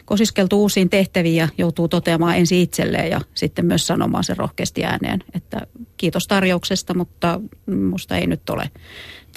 [0.05, 5.23] kosiskeltu uusiin tehtäviin ja joutuu toteamaan ensin itselleen ja sitten myös sanomaan sen rohkeasti ääneen,
[5.33, 5.61] että
[5.97, 7.41] kiitos tarjouksesta, mutta
[7.89, 8.71] musta ei nyt ole,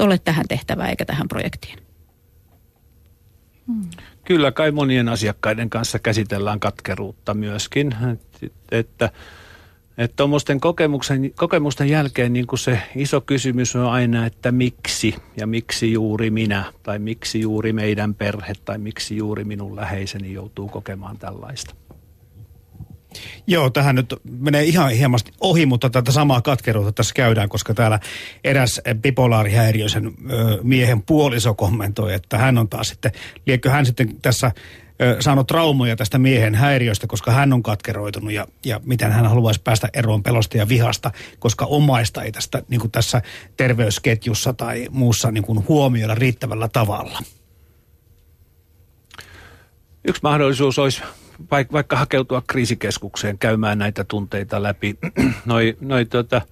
[0.01, 1.79] ole tähän tehtävään eikä tähän projektiin.
[3.67, 3.91] Hmm.
[4.25, 7.95] Kyllä kai monien asiakkaiden kanssa käsitellään katkeruutta myöskin,
[8.71, 9.11] että
[9.99, 15.47] että tuommoisten kokemuksen, kokemusten jälkeen niin kuin se iso kysymys on aina, että miksi ja
[15.47, 21.19] miksi juuri minä tai miksi juuri meidän perhe tai miksi juuri minun läheiseni joutuu kokemaan
[21.19, 21.75] tällaista.
[23.47, 28.01] Joo, tähän nyt menee ihan hieman ohi, mutta tätä samaa katkeruutta tässä käydään, koska täällä
[28.45, 30.13] eräs bipolaarihäiriöisen
[30.63, 33.13] miehen puoliso kommentoi, että hän on taas sitten,
[33.47, 34.53] liekö hän sitten tässä
[35.21, 39.89] saanut traumoja tästä miehen häiriöstä, koska hän on katkeroitunut ja, ja miten hän haluaisi päästä
[39.95, 43.23] eroon pelosta ja vihasta, koska omaista ei tästä niin kuin tässä
[43.57, 47.19] terveysketjussa tai muussa niin kuin huomioida riittävällä tavalla.
[50.05, 51.03] Yksi mahdollisuus olisi
[51.51, 54.99] vaikka hakeutua kriisikeskukseen käymään näitä tunteita läpi.
[55.47, 56.43] noi, noi, tota,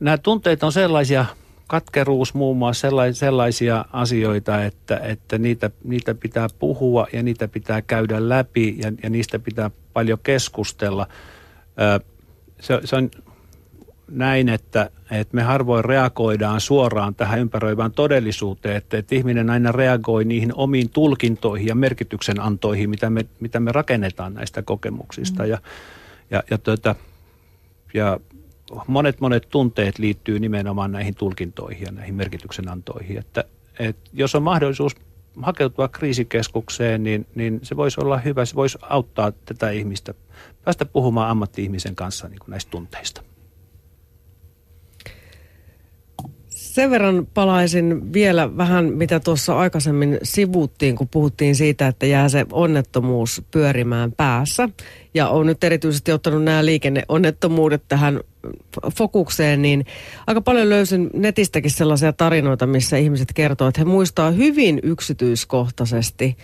[0.00, 1.26] nämä tunteet on sellaisia
[1.66, 8.28] katkeruus muun muassa sellaisia asioita, että, että niitä, niitä pitää puhua ja niitä pitää käydä
[8.28, 11.06] läpi ja, ja niistä pitää paljon keskustella.
[12.60, 13.10] Se, se on
[14.10, 20.24] näin, että, että me harvoin reagoidaan suoraan tähän ympäröivään todellisuuteen, että, että ihminen aina reagoi
[20.24, 25.42] niihin omiin tulkintoihin ja merkityksen antoihin, mitä me, mitä me rakennetaan näistä kokemuksista.
[25.42, 25.48] Mm.
[25.48, 25.58] Ja,
[26.30, 26.94] ja, ja, tuota,
[27.94, 28.20] ja
[28.86, 33.18] monet monet tunteet liittyy nimenomaan näihin tulkintoihin ja näihin merkityksen antoihin.
[33.18, 33.44] Että,
[33.78, 34.92] että jos on mahdollisuus
[35.42, 40.14] hakeutua kriisikeskukseen, niin, niin se voisi olla hyvä, se voisi auttaa tätä ihmistä
[40.64, 43.22] päästä puhumaan ammatti-ihmisen kanssa niin kuin näistä tunteista.
[46.48, 52.46] Sen verran palaisin vielä vähän, mitä tuossa aikaisemmin sivuttiin, kun puhuttiin siitä, että jää se
[52.52, 54.68] onnettomuus pyörimään päässä.
[55.14, 58.20] Ja on nyt erityisesti ottanut nämä liikenneonnettomuudet tähän
[58.96, 59.86] fokukseen, niin
[60.26, 66.36] aika paljon löysin netistäkin sellaisia tarinoita, missä ihmiset kertoo, että he muistaa hyvin yksityiskohtaisesti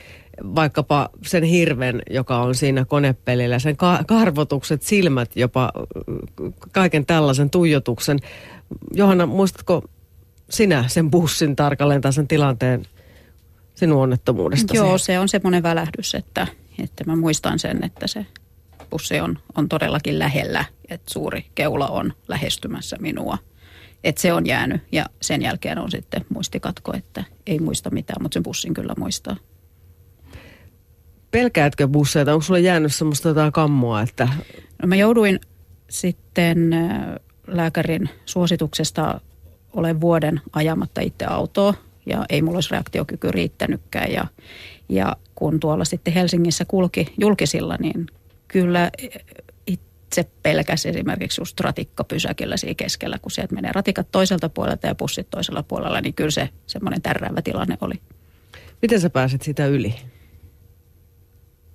[0.54, 5.72] vaikkapa sen hirven, joka on siinä konepelillä, sen ka- karvotukset, silmät, jopa
[6.72, 8.18] kaiken tällaisen tuijotuksen.
[8.94, 9.84] Johanna, muistatko
[10.50, 12.86] sinä sen bussin tarkalleen tai sen tilanteen
[13.74, 14.76] sinun onnettomuudesta?
[14.76, 16.46] Joo, se on semmoinen välähdys, että,
[16.82, 18.26] että mä muistan sen, että se
[18.90, 23.38] bussi on, on todellakin lähellä, että suuri keula on lähestymässä minua.
[24.04, 28.34] Että se on jäänyt ja sen jälkeen on sitten muistikatko, että ei muista mitään, mutta
[28.34, 29.36] sen bussin kyllä muistaa.
[31.30, 32.32] Pelkäätkö busseita?
[32.32, 34.02] Onko sulla jäänyt semmoista jotain kammoa?
[34.02, 34.28] Että...
[34.82, 35.40] No mä jouduin
[35.90, 36.70] sitten
[37.46, 39.20] lääkärin suosituksesta
[39.72, 41.74] olen vuoden ajamatta itse autoa
[42.06, 44.12] ja ei mulla olisi reaktiokyky riittänytkään.
[44.12, 44.26] Ja,
[44.88, 48.06] ja kun tuolla sitten Helsingissä kulki julkisilla, niin
[48.48, 48.90] kyllä
[50.12, 55.30] itse pelkäsi esimerkiksi just ratikkapysäkillä siinä keskellä, kun sieltä menee ratikat toiselta puolelta ja pussit
[55.30, 57.94] toisella puolella, niin kyllä se semmoinen tärräävä tilanne oli.
[58.82, 59.94] Miten sä pääsit sitä yli?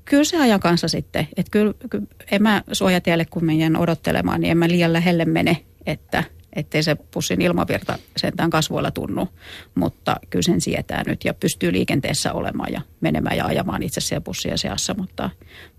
[0.05, 1.27] Kyllä se ajan kanssa sitten.
[1.37, 5.57] Että kyllä, kyllä en mä suojatielle, kun meidän odottelemaan, niin en mä liian lähelle mene,
[5.85, 6.23] että–
[6.57, 9.29] ettei se pussin ilmavirta sentään kasvoilla tunnu,
[9.75, 14.21] mutta kyllä sen sietää nyt ja pystyy liikenteessä olemaan ja menemään ja ajamaan itse siellä
[14.21, 15.29] bussien seassa, mutta,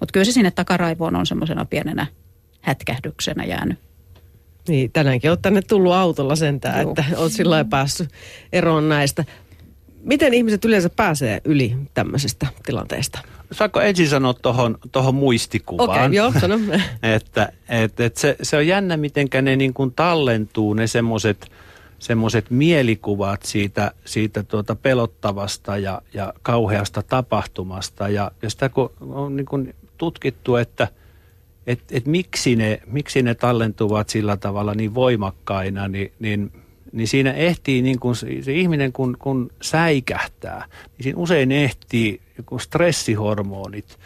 [0.01, 2.07] mutta kyllä se sinne takaraivoon on semmoisena pienenä
[2.69, 3.79] hätkähdyksenä jäänyt.
[4.69, 6.91] Niin, tänäänkin olet tänne tullut autolla sentään, Joo.
[6.91, 8.09] että olet sillä päässyt
[8.53, 9.25] eroon näistä.
[10.03, 13.19] Miten ihmiset yleensä pääsee yli tämmöisestä tilanteesta?
[13.53, 15.91] Saanko ensin sanoa tuohon tohon muistikuvaan?
[15.91, 16.59] Okei, okay, joo, sano.
[17.17, 21.51] että et, et se, se on jännä, miten ne niin kuin tallentuu, ne semmoiset
[21.99, 28.09] semmoiset mielikuvat siitä, siitä tuota pelottavasta ja, ja kauheasta tapahtumasta.
[28.09, 30.89] Ja, ja sitä kun on niin kuin tutkittu, että
[31.69, 36.53] et, et miksi, ne, miksi ne tallentuvat sillä tavalla niin voimakkaina, niin, niin
[36.93, 42.59] niin siinä ehtii, niin kun se, ihminen kun, kun säikähtää, niin siinä usein ehtii joku
[42.59, 43.99] stressihormonit,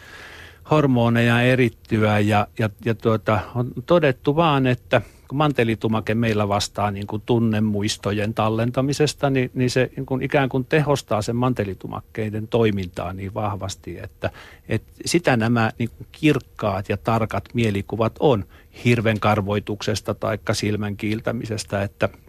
[0.71, 7.07] hormoneja erittyä ja, ja, ja tuota, on todettu vaan, että kun mantelitumake meillä vastaa niin
[7.07, 13.33] kuin tunnemuistojen tallentamisesta, niin, niin se niin kuin ikään kuin tehostaa sen mantelitumakkeiden toimintaa niin
[13.33, 14.29] vahvasti, että,
[14.69, 18.45] että sitä nämä niin kuin kirkkaat ja tarkat mielikuvat on
[18.85, 22.09] hirven karvoituksesta tai silmän kiiltämisestä, että–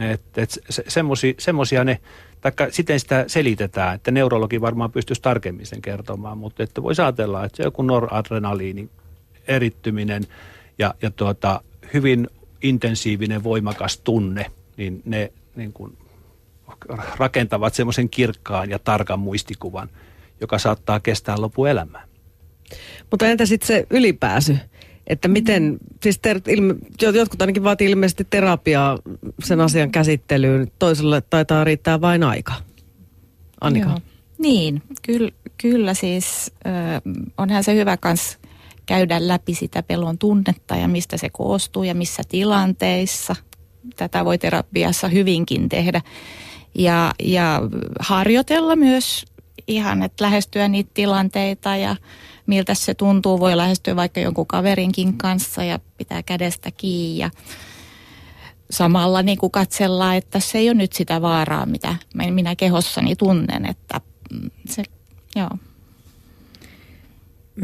[0.00, 0.84] että et se,
[1.38, 2.00] semmoisia ne,
[2.40, 7.44] taikka siten sitä selitetään, että neurologi varmaan pystyisi tarkemmin sen kertomaan, mutta että voisi ajatella,
[7.44, 8.90] että se joku noradrenaliinin
[9.48, 10.22] erittyminen
[10.78, 11.60] ja, ja tuota,
[11.94, 12.28] hyvin
[12.62, 15.98] intensiivinen, voimakas tunne, niin ne niin kuin
[17.16, 19.88] rakentavat semmoisen kirkkaan ja tarkan muistikuvan,
[20.40, 22.04] joka saattaa kestää lopuelämää.
[23.10, 24.56] Mutta entä sitten se ylipääsy?
[25.06, 28.98] Että miten, siis ter, ilme, jotkut ainakin vaatii ilmeisesti terapiaa
[29.44, 32.54] sen asian käsittelyyn, toiselle taitaa riittää vain aika.
[33.60, 33.88] Annika.
[33.88, 34.00] Joo.
[34.38, 37.02] Niin, kyllä, kyllä siis äh,
[37.38, 38.38] onhan se hyvä kans
[38.86, 43.36] käydä läpi sitä pelon tunnetta ja mistä se koostuu ja missä tilanteissa.
[43.96, 46.00] Tätä voi terapiassa hyvinkin tehdä.
[46.74, 47.62] Ja, ja
[48.00, 49.24] harjoitella myös
[49.68, 51.96] ihan, että lähestyä niitä tilanteita ja
[52.46, 53.40] miltä se tuntuu.
[53.40, 57.30] Voi lähestyä vaikka jonkun kaverinkin kanssa ja pitää kädestä kiinni ja
[58.70, 63.66] samalla niin kuin katsella, että se ei ole nyt sitä vaaraa, mitä minä kehossani tunnen,
[63.66, 64.00] että
[64.68, 64.82] se,
[65.36, 65.50] joo.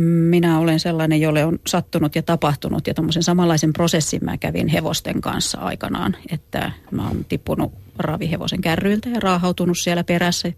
[0.00, 5.20] Minä olen sellainen, jolle on sattunut ja tapahtunut ja tuommoisen samanlaisen prosessin mä kävin hevosten
[5.20, 10.52] kanssa aikanaan, että mä oon tippunut ravihevosen kärryiltä ja raahautunut siellä perässä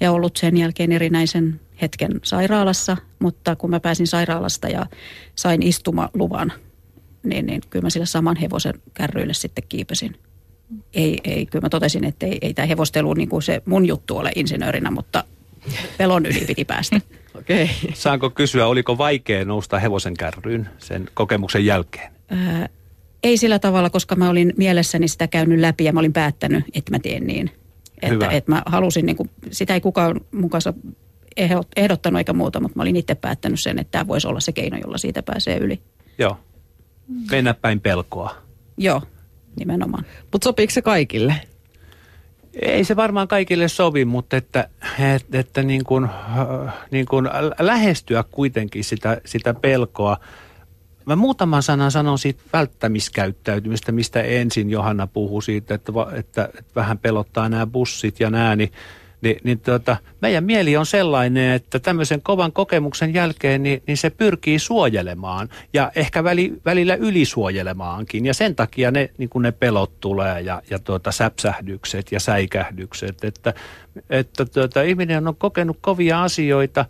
[0.00, 4.86] ja ollut sen jälkeen erinäisen hetken sairaalassa, mutta kun mä pääsin sairaalasta ja
[5.36, 6.52] sain istumaluvan,
[7.22, 10.16] niin, niin kyllä mä sille saman hevosen kärryille sitten kiipesin.
[10.94, 14.16] Ei, ei kyllä mä totesin, että ei, ei tämä hevostelu niin kuin se mun juttu
[14.16, 15.24] ole insinöörinä, mutta
[15.98, 17.00] pelon yli piti päästä.
[17.50, 17.68] Okay.
[17.94, 22.12] Saanko kysyä, oliko vaikea nousta hevosen kärryyn sen kokemuksen jälkeen?
[22.28, 22.68] Ää,
[23.22, 26.90] ei sillä tavalla, koska mä olin mielessäni sitä käynyt läpi ja mä olin päättänyt, että
[26.90, 27.50] mä teen niin.
[28.02, 30.74] Että, että mä halusin, niin kuin, sitä ei kukaan mun kanssa
[31.76, 34.78] ehdottanut eikä muuta, mutta mä olin itse päättänyt sen, että tämä voisi olla se keino,
[34.78, 35.80] jolla siitä pääsee yli.
[36.18, 36.38] Joo.
[37.30, 38.36] Mennä päin pelkoa.
[38.78, 39.02] Joo,
[39.58, 40.04] nimenomaan.
[40.32, 41.34] Mutta sopiiko se kaikille?
[42.62, 44.68] Ei se varmaan kaikille sovi, mutta että,
[45.14, 46.08] että, että niin kuin,
[46.90, 50.16] niin kuin lähestyä kuitenkin sitä, sitä pelkoa.
[51.06, 56.98] Mä muutaman sanan sanon siitä välttämiskäyttäytymistä, mistä ensin Johanna puhui siitä, että, että, että vähän
[56.98, 58.72] pelottaa nämä bussit ja nämä, niin
[59.20, 64.10] niin, niin tuota, meidän mieli on sellainen, että tämmöisen kovan kokemuksen jälkeen niin, niin se
[64.10, 68.26] pyrkii suojelemaan ja ehkä väli, välillä ylisuojelemaankin.
[68.26, 73.54] Ja sen takia ne, niin ne pelot tulee ja, ja tuota, säpsähdykset ja säikähdykset, että,
[74.10, 76.84] että tuota, ihminen on kokenut kovia asioita,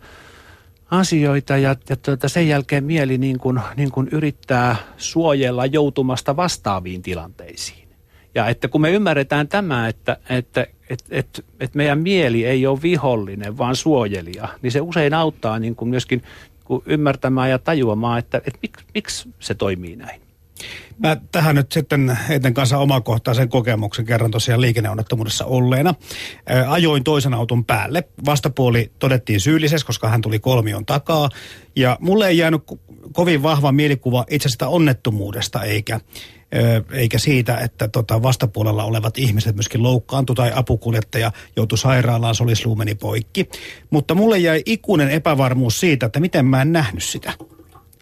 [0.91, 7.01] asioita ja, ja tuota, sen jälkeen mieli niin kuin, niin kuin yrittää suojella joutumasta vastaaviin
[7.01, 7.87] tilanteisiin.
[8.35, 12.81] Ja että kun me ymmärretään tämä, että, että et, et, et meidän mieli ei ole
[12.81, 16.23] vihollinen, vaan suojelija, niin se usein auttaa niin kuin myöskin
[16.63, 20.26] kuin ymmärtämään ja tajuamaan, että, että mik, miksi se toimii näin.
[20.97, 25.95] Mä tähän nyt sitten eten kanssa omakohtaisen kokemuksen kerran tosiaan liikenneonnettomuudessa olleena.
[26.67, 28.03] Ajoin toisen auton päälle.
[28.25, 31.29] Vastapuoli todettiin syylliseksi, koska hän tuli kolmion takaa.
[31.75, 32.61] Ja mulle ei jäänyt
[33.13, 35.99] kovin vahva mielikuva itse sitä onnettomuudesta eikä,
[36.91, 43.49] eikä siitä, että tota vastapuolella olevat ihmiset myöskin loukkaantu tai apukuljettaja joutui sairaalaan, solisluumeni poikki.
[43.89, 47.33] Mutta mulle jäi ikuinen epävarmuus siitä, että miten mä en nähnyt sitä.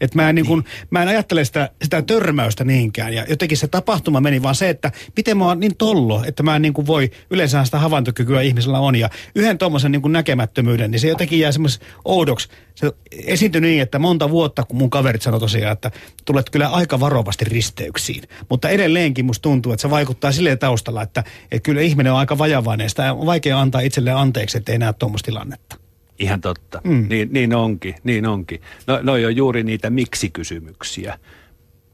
[0.01, 3.13] Et mä, en, niin kun, mä en ajattele sitä, sitä törmäystä niinkään.
[3.13, 6.55] Ja jotenkin se tapahtuma meni vaan se, että miten mä oon niin tollo, että mä
[6.55, 8.95] en niin kuin voi, yleensä sitä havaintokykyä ihmisellä on.
[8.95, 12.49] Ja yhden tuommoisen niin näkemättömyyden, niin se jotenkin jää semmoisen oudoksi.
[12.75, 12.91] Se
[13.25, 15.91] esiintyi niin, että monta vuotta, kun mun kaverit sanoi tosiaan, että
[16.25, 18.23] tulet kyllä aika varovasti risteyksiin.
[18.49, 22.37] Mutta edelleenkin musta tuntuu, että se vaikuttaa silleen taustalla, että, että kyllä ihminen on aika
[22.37, 22.89] vajavainen.
[22.89, 25.84] Sitä on vaikea antaa itselleen anteeksi, että ei näe tuommoista tilannetta.
[26.19, 26.81] Ihan totta.
[26.83, 27.05] Mm.
[27.09, 28.61] Niin, niin onkin, niin onkin.
[28.87, 31.19] No, no on juuri niitä miksi-kysymyksiä.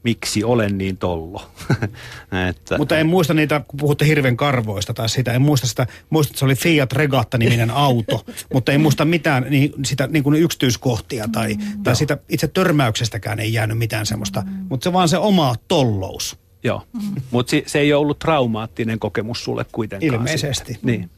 [0.04, 1.50] Miksi olen niin tollo?
[2.48, 5.32] että, Mutta en muista niitä, kun puhutte hirven karvoista tai sitä.
[5.32, 9.72] En muista sitä, muista, että se oli Fiat Regatta-niminen auto, mutta en muista mitään niin,
[9.84, 11.82] sitä niin kuin yksityiskohtia tai, mm.
[11.82, 14.40] tai sitä itse törmäyksestäkään ei jäänyt mitään semmoista.
[14.46, 14.66] Mm.
[14.68, 16.36] Mutta se vaan se oma tollous.
[16.64, 17.22] Joo, mm.
[17.30, 20.14] mutta se, se ei ollut traumaattinen kokemus sulle kuitenkaan.
[20.14, 20.72] Ilmeisesti.
[20.72, 20.90] Sitten.
[20.90, 21.10] Niin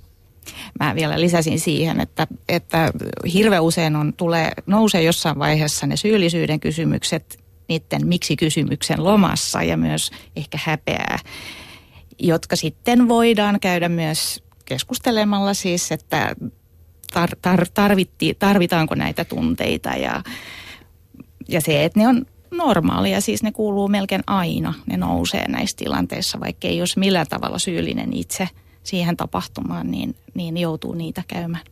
[0.80, 2.92] mä vielä lisäsin siihen, että, että
[3.32, 10.10] hirveän usein on, tulee, nousee jossain vaiheessa ne syyllisyyden kysymykset niiden miksi-kysymyksen lomassa ja myös
[10.36, 11.18] ehkä häpeää,
[12.18, 16.36] jotka sitten voidaan käydä myös keskustelemalla siis, että
[17.12, 20.22] tar, tar, tarvitti, tarvitaanko näitä tunteita ja,
[21.48, 26.40] ja se, että ne on normaalia, siis ne kuuluu melkein aina, ne nousee näissä tilanteissa,
[26.40, 28.48] vaikka ei olisi millään tavalla syyllinen itse–
[28.84, 31.64] siihen tapahtumaan, niin, niin joutuu niitä käymään.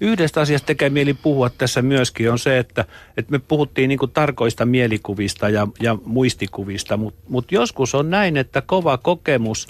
[0.00, 2.84] Yhdestä asiasta tekee mieli puhua tässä myöskin on se, että,
[3.16, 8.62] että me puhuttiin niin tarkoista mielikuvista ja, ja muistikuvista, mutta mut joskus on näin, että
[8.62, 9.68] kova kokemus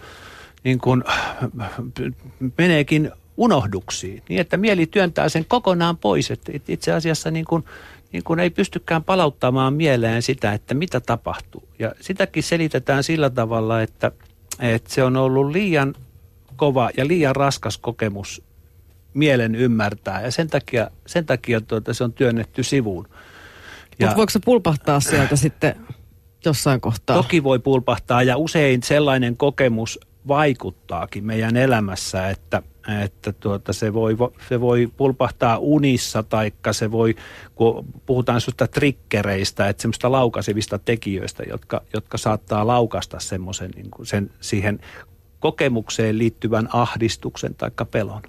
[0.65, 1.05] niin kuin,
[2.59, 6.31] meneekin unohduksiin, niin että mieli työntää sen kokonaan pois.
[6.31, 7.65] Että itse asiassa niin kuin,
[8.13, 11.69] niin kuin ei pystykään palauttamaan mieleen sitä, että mitä tapahtuu.
[11.79, 14.13] Ja sitäkin selitetään sillä tavalla, että
[14.61, 15.95] että se on ollut liian
[16.57, 18.43] kova ja liian raskas kokemus
[19.15, 23.09] mielen ymmärtää ja sen takia, sen takia tuota, se on työnnetty sivuun.
[24.01, 25.77] Mutta voiko se pulpahtaa sieltä sitten
[26.45, 27.17] jossain kohtaa?
[27.17, 32.63] Toki voi pulpahtaa ja usein sellainen kokemus vaikuttaakin meidän elämässä, että,
[33.05, 34.17] että tuota, se, voi,
[34.49, 37.15] se voi pulpahtaa unissa, taikka se voi,
[37.55, 44.31] kun puhutaan sellaista trikkereistä, että semmoista laukaisevista tekijöistä, jotka, jotka saattaa laukasta semmoisen niin sen,
[44.41, 44.81] siihen
[45.41, 48.23] kokemukseen liittyvän ahdistuksen tai pelon.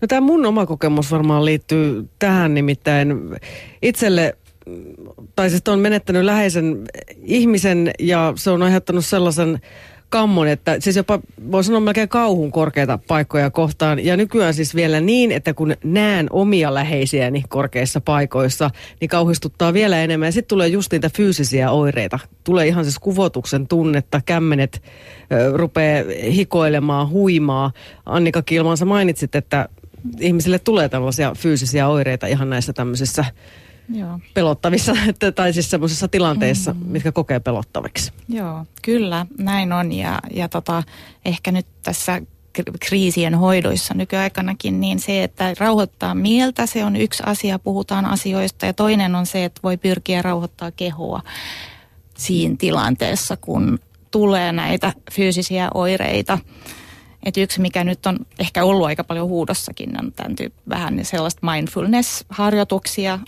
[0.00, 3.16] No tämä mun oma kokemus varmaan liittyy tähän nimittäin
[3.82, 4.36] itselle
[5.36, 6.84] tai siis on menettänyt läheisen
[7.22, 9.60] ihmisen ja se on aiheuttanut sellaisen
[10.08, 11.20] kammon, että siis jopa
[11.52, 14.04] voi sanoa melkein kauhun korkeita paikkoja kohtaan.
[14.04, 20.02] Ja nykyään siis vielä niin, että kun näen omia läheisiäni korkeissa paikoissa, niin kauhistuttaa vielä
[20.02, 20.26] enemmän.
[20.26, 22.18] Ja sitten tulee just niitä fyysisiä oireita.
[22.44, 24.82] Tulee ihan siis kuvotuksen tunnetta, kämmenet
[25.32, 27.72] ö, rupeaa hikoilemaan, huimaa.
[28.06, 29.68] Annika Kilmansa mainitsit, että
[30.20, 33.24] ihmisille tulee tällaisia fyysisiä oireita ihan näissä tämmöisissä
[33.88, 34.20] Joo.
[34.34, 34.92] pelottavissa,
[35.34, 36.80] tai siis semmoisissa tilanteissa, mm.
[36.86, 38.12] mitkä kokee pelottaviksi.
[38.28, 39.92] Joo, kyllä, näin on.
[39.92, 40.82] Ja, ja tota,
[41.24, 42.22] ehkä nyt tässä
[42.80, 48.66] kriisien hoidoissa nykyaikanakin, niin se, että rauhoittaa mieltä, se on yksi asia, puhutaan asioista.
[48.66, 51.22] Ja toinen on se, että voi pyrkiä rauhoittaa kehoa.
[52.16, 53.78] siinä tilanteessa, kun
[54.10, 56.38] tulee näitä fyysisiä oireita.
[57.22, 61.46] Et yksi, mikä nyt on ehkä ollut aika paljon huudossakin, on tämän tyyppi, vähän sellaista
[61.46, 63.18] mindfulness-harjoituksia,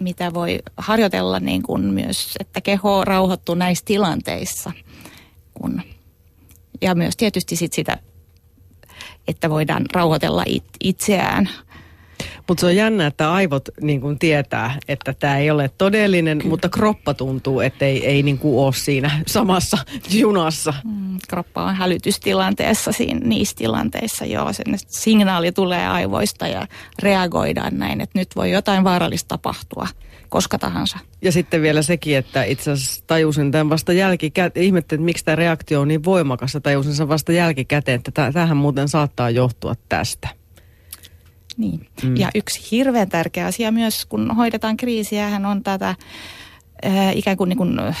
[0.00, 4.72] mitä voi harjoitella niin kuin myös, että keho rauhoittuu näissä tilanteissa.
[5.54, 5.82] Kun,
[6.82, 7.98] ja myös tietysti sit sitä,
[9.28, 11.48] että voidaan rauhoitella it, itseään–
[12.48, 16.50] mutta se on jännä, että aivot niin kuin tietää, että tämä ei ole todellinen, Kyllä.
[16.50, 19.78] mutta kroppa tuntuu, että ei, ei niin kuin ole siinä samassa
[20.10, 20.74] junassa.
[20.84, 24.52] Mm, kroppa on hälytystilanteessa siinä, niissä tilanteissa, joo.
[24.52, 26.66] Sen signaali tulee aivoista ja
[26.98, 29.86] reagoidaan näin, että nyt voi jotain vaarallista tapahtua
[30.34, 30.98] koska tahansa.
[31.22, 35.36] Ja sitten vielä sekin, että itse asiassa tajusin tämän vasta jälkikäteen, ihmettelin, että miksi tämä
[35.36, 40.28] reaktio on niin voimakas, tajusin sen vasta jälkikäteen, että tähän muuten saattaa johtua tästä.
[41.56, 41.86] Niin.
[42.02, 42.16] Mm.
[42.16, 45.88] Ja yksi hirveän tärkeä asia myös, kun hoidetaan kriisiä, hän on tätä
[46.86, 47.98] äh, ikään kuin, niin kuin äh,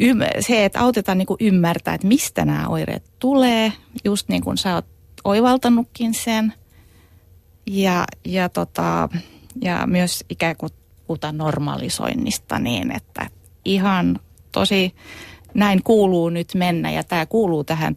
[0.00, 3.72] ym, se, että autetaan niin kuin ymmärtää, että mistä nämä oireet tulee,
[4.04, 4.86] just niin kuin sä oot
[5.24, 6.52] oivaltanutkin sen.
[7.66, 9.08] Ja, ja, tota,
[9.62, 10.72] ja myös ikään kuin
[11.06, 13.30] puhutaan normalisoinnista niin, että
[13.64, 14.18] ihan
[14.52, 14.94] tosi
[15.54, 17.94] näin kuuluu nyt mennä ja tämä kuuluu tähän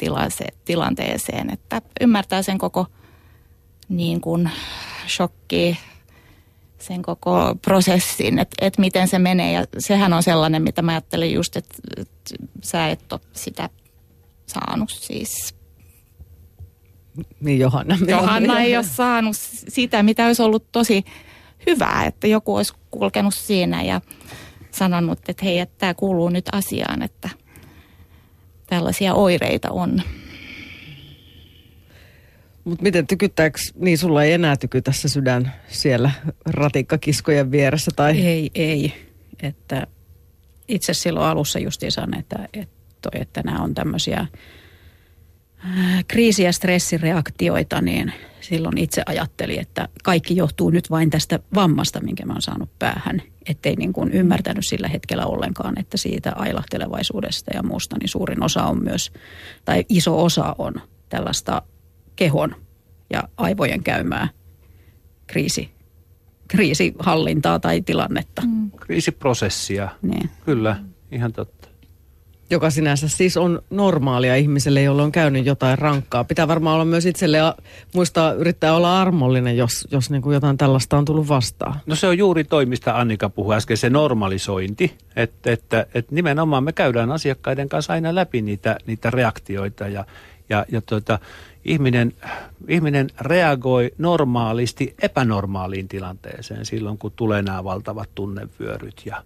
[0.65, 2.86] tilanteeseen, että ymmärtää sen koko–
[3.91, 4.51] niin kuin
[5.07, 5.77] shokki
[6.79, 9.51] sen koko prosessin, että et miten se menee.
[9.51, 12.09] Ja sehän on sellainen, mitä mä ajattelin just, että et
[12.63, 13.69] sä et ole sitä
[14.45, 15.55] saanut siis.
[17.39, 17.97] Niin Johanna.
[18.07, 19.35] Johanna ei ole saanut
[19.69, 21.05] sitä, mitä olisi ollut tosi
[21.67, 24.01] hyvää, että joku olisi kulkenut siinä ja
[24.71, 27.29] sanonut, että hei, että tämä kuuluu nyt asiaan, että
[28.67, 30.01] tällaisia oireita on.
[32.64, 36.12] Mutta miten tykyttääkö, niin sulla ei enää tyky tässä sydän siellä
[36.45, 37.91] ratikkakiskojen vieressä?
[37.95, 38.26] Tai?
[38.26, 38.93] Ei, ei.
[39.43, 39.88] Että
[40.68, 47.82] itse silloin alussa justiin sanon, että, että, että nämä on tämmöisiä äh, kriisi- ja stressireaktioita,
[47.82, 52.80] niin silloin itse ajatteli, että kaikki johtuu nyt vain tästä vammasta, minkä mä oon saanut
[52.80, 53.22] päähän.
[53.45, 58.64] Ettei niin kuin ymmärtänyt sillä hetkellä ollenkaan, että siitä ailahtelevaisuudesta ja muusta, niin suurin osa
[58.64, 59.12] on myös,
[59.66, 60.74] tai iso osa on
[61.09, 61.62] tällaista
[62.22, 62.55] kehon
[63.09, 64.28] ja aivojen käymää
[65.28, 65.69] kriisi,
[66.47, 68.41] kriisihallintaa tai tilannetta.
[68.41, 68.72] Mm.
[68.72, 70.30] Kriisiprosessia, niin.
[70.45, 70.76] kyllä,
[71.11, 71.67] ihan totta.
[72.49, 76.24] Joka sinänsä siis on normaalia ihmiselle, jolla on käynyt jotain rankkaa.
[76.24, 77.55] Pitää varmaan olla myös itselle ja
[77.93, 81.80] muistaa yrittää olla armollinen, jos, jos niin kuin jotain tällaista on tullut vastaan.
[81.86, 84.97] No se on juuri toi, mistä Annika puhui äsken, se normalisointi.
[85.15, 90.05] Että, että, että nimenomaan me käydään asiakkaiden kanssa aina läpi niitä, niitä reaktioita ja,
[90.49, 91.19] ja, ja tuota,
[91.66, 92.14] ihminen,
[92.68, 99.24] ihminen reagoi normaalisti epänormaaliin tilanteeseen silloin, kun tulee nämä valtavat tunnevyöryt ja,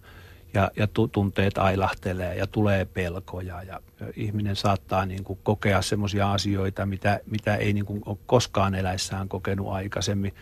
[0.54, 3.80] ja, ja tunteet ailahtelee ja tulee pelkoja ja
[4.16, 9.28] ihminen saattaa niin kuin kokea semmoisia asioita, mitä, mitä ei niin kuin ole koskaan eläissään
[9.28, 10.34] kokenut aikaisemmin.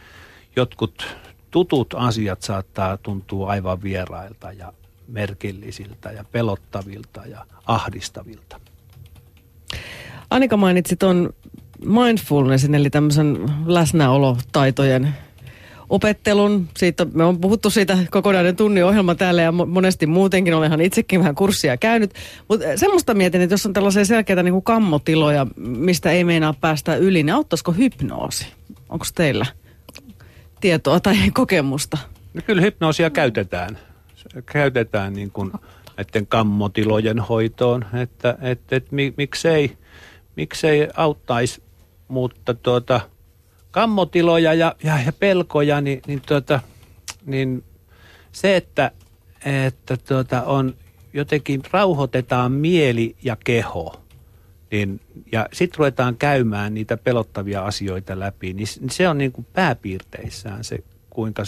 [0.57, 1.17] Jotkut
[1.51, 4.73] tutut asiat saattaa tuntua aivan vierailta ja
[5.09, 8.61] merkillisiltä ja pelottavilta ja ahdistavilta.
[10.31, 11.35] Annika mainitsi tuon
[11.85, 15.15] mindfulnessin, eli tämmöisen läsnäolotaitojen
[15.89, 16.69] opettelun.
[16.77, 21.35] Siitä, me on puhuttu siitä kokonainen tunnin ohjelma täällä ja monesti muutenkin olenhan itsekin vähän
[21.35, 22.15] kurssia käynyt.
[22.49, 26.97] Mutta semmoista mietin, että jos on tällaisia selkeitä niin kuin kammotiloja, mistä ei meinaa päästä
[26.97, 28.47] yli, niin auttaisiko hypnoosi?
[28.89, 29.47] Onko teillä
[30.61, 31.99] tietoa tai kokemusta?
[32.35, 33.79] No kyllä hypnoosia käytetään.
[34.47, 35.53] Käytetään niin kuin
[35.97, 39.77] näiden kammotilojen hoitoon, että et, et, miksei,
[40.37, 41.63] miksei auttaisi
[42.09, 43.01] mutta tuota,
[43.71, 46.61] kammotiloja ja, ja, ja pelkoja, niin, niin, tuota,
[47.27, 47.65] niin
[48.33, 48.91] se, että,
[49.45, 50.75] että tuota, on
[51.13, 54.03] jotenkin rauhoitetaan mieli ja keho,
[54.71, 55.01] niin,
[55.33, 60.79] ja sitten ruvetaan käymään niitä pelottavia asioita läpi, niin se on niin kuin pääpiirteissään se,
[61.11, 61.43] kuinka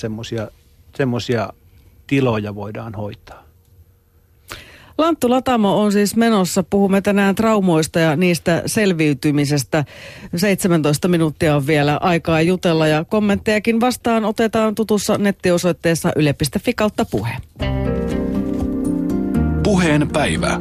[0.96, 1.52] semmoisia
[2.06, 3.45] tiloja voidaan hoitaa.
[4.98, 6.62] Lanttu Latamo on siis menossa.
[6.62, 9.84] Puhumme tänään traumoista ja niistä selviytymisestä.
[10.36, 17.32] 17 minuuttia on vielä aikaa jutella ja kommenttejakin vastaan otetaan tutussa nettiosoitteessa yle.fi kautta puhe.
[19.62, 20.60] Puheen päivä.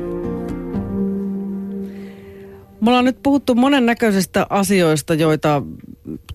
[2.82, 5.62] Me ollaan nyt puhuttu monennäköisistä asioista, joita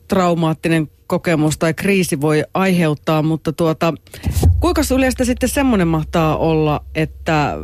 [0.08, 3.94] traumaattinen kokemus tai kriisi voi aiheuttaa, mutta tuota,
[4.60, 7.58] kuinka yleistä sitten semmoinen mahtaa olla, että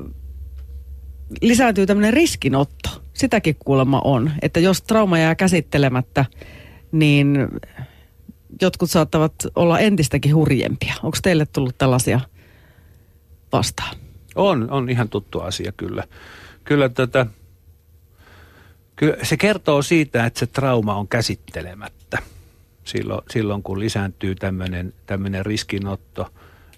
[1.42, 3.02] lisääntyy tämmöinen riskinotto.
[3.14, 6.24] Sitäkin kuulemma on, että jos trauma jää käsittelemättä,
[6.92, 7.48] niin
[8.62, 10.94] jotkut saattavat olla entistäkin hurjempia.
[11.02, 12.20] Onko teille tullut tällaisia
[13.52, 13.96] vastaan?
[14.34, 16.04] On, on ihan tuttu asia kyllä.
[16.64, 17.26] Kyllä tätä,
[18.96, 22.18] kyllä se kertoo siitä, että se trauma on käsittelemättä
[22.84, 24.34] silloin, silloin kun lisääntyy
[25.06, 26.32] tämmöinen riskinotto.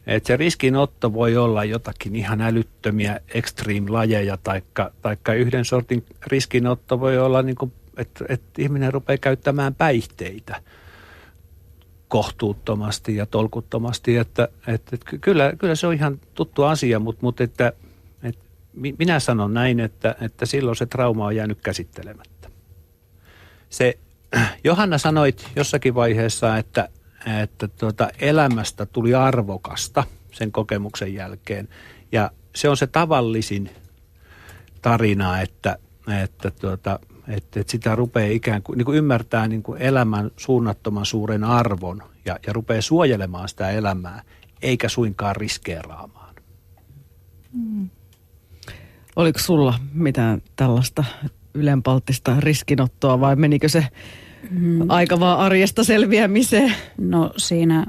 [0.08, 7.18] Et se riskinotto voi olla jotakin ihan älyttömiä extreme-lajeja, taikka, taikka yhden sortin riskinotto voi
[7.18, 7.56] olla, niin
[7.96, 10.62] että, että ihminen rupeaa käyttämään päihteitä
[12.08, 14.16] kohtuuttomasti ja tolkuttomasti.
[14.16, 17.72] Että, että, että kyllä, kyllä se on ihan tuttu asia, mutta, mutta että,
[18.22, 18.44] että
[18.98, 22.50] minä sanon näin, että, että silloin se trauma on jäänyt käsittelemättä.
[23.70, 23.98] Se,
[24.64, 26.88] Johanna sanoit jossakin vaiheessa, että,
[27.26, 31.68] että tuota, elämästä tuli arvokasta sen kokemuksen jälkeen.
[32.12, 33.70] Ja se on se tavallisin
[34.82, 35.78] tarina, että,
[36.22, 41.06] että tuota, että, että sitä rupeaa ikään kuin, niin kuin ymmärtää niin kuin elämän suunnattoman
[41.06, 44.22] suuren arvon ja, ja rupeaa suojelemaan sitä elämää,
[44.62, 46.34] eikä suinkaan riskeeraamaan.
[47.52, 47.90] Mm.
[49.16, 51.04] Oliko sulla mitään tällaista
[51.54, 53.86] ylenpalttista riskinottoa vai menikö se
[54.50, 54.90] mm.
[54.90, 56.74] aika vaan arjesta selviämiseen?
[56.98, 57.86] No siinä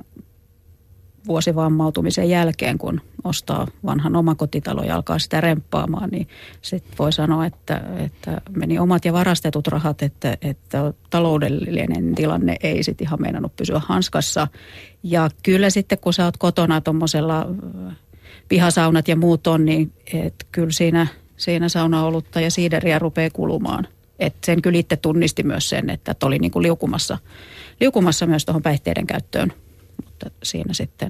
[1.28, 6.28] vuosivammautumisen jälkeen, kun ostaa vanhan omakotitalo ja alkaa sitä remppaamaan, niin
[6.62, 12.84] sitten voi sanoa, että, että meni omat ja varastetut rahat, että, että taloudellinen tilanne ei
[12.84, 14.48] sitten ihan meinannut pysyä hanskassa.
[15.04, 17.40] Ja kyllä sitten kun sä oot kotona tuommoisella
[17.88, 17.96] äh,
[18.50, 23.88] pihasaunat ja muut on, niin et kyllä siinä, siinä saunaolutta ja siideriä rupeaa kulumaan.
[24.20, 27.18] Et sen kyllä itse tunnisti myös sen, että oli niin kuin liukumassa,
[27.80, 29.54] liukumassa myös tuohon päihteiden käyttöön
[30.06, 31.10] mutta siinä sitten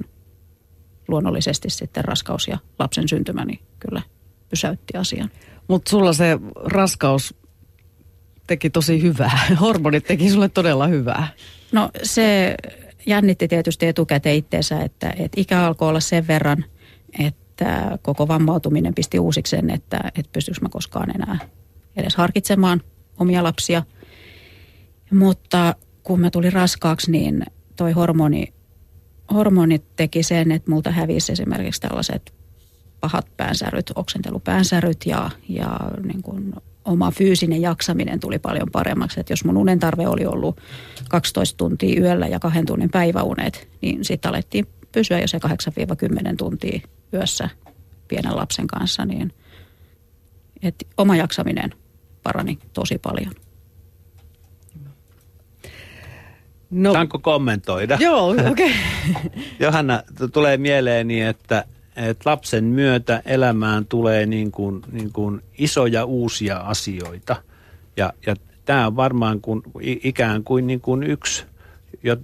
[1.08, 4.02] luonnollisesti sitten raskaus ja lapsen syntymä niin kyllä
[4.50, 5.32] pysäytti asian.
[5.68, 7.36] Mutta sulla se raskaus
[8.48, 9.40] teki tosi hyvää.
[9.62, 11.28] Hormonit teki sulle todella hyvää.
[11.72, 12.56] No se
[13.06, 16.66] jännitti tietysti etukäteen itteensä, että, että ikä alkoi olla sen verran,
[17.20, 21.40] että koko vammautuminen pisti uusiksi sen, että, että pystyykö mä koskaan enää
[21.96, 22.82] edes harkitsemaan
[23.20, 23.84] omia lapsia.
[25.12, 27.44] Mutta kun mä tulin raskaaksi, niin
[27.76, 28.54] toi hormoni
[29.34, 32.34] hormonit teki sen, että multa hävisi esimerkiksi tällaiset
[33.00, 36.54] pahat päänsäryt, oksentelupäänsäryt ja, ja niin kuin
[36.86, 39.20] oma fyysinen jaksaminen tuli paljon paremmaksi.
[39.20, 40.62] Että jos mun unen tarve oli ollut
[41.10, 45.40] 12 tuntia yöllä ja kahden tunnin päiväunet, niin sitten alettiin pysyä jo se
[46.32, 46.80] 8-10 tuntia
[47.14, 47.50] yössä
[48.08, 49.34] pienen lapsen kanssa, niin
[50.62, 51.74] että oma jaksaminen
[52.24, 53.34] parani tosi paljon.
[56.70, 57.98] No, Saanko kommentoida?
[58.02, 58.52] Joo, okei.
[58.52, 58.72] Okay.
[59.60, 60.04] Johanna,
[60.34, 61.66] tulee mieleeni, että,
[61.96, 67.36] että lapsen myötä elämään tulee niin kuin, niin kuin isoja uusia asioita.
[67.98, 71.46] Ja, ja tämä on varmaan kun, ikään kuin, niin kuin yksi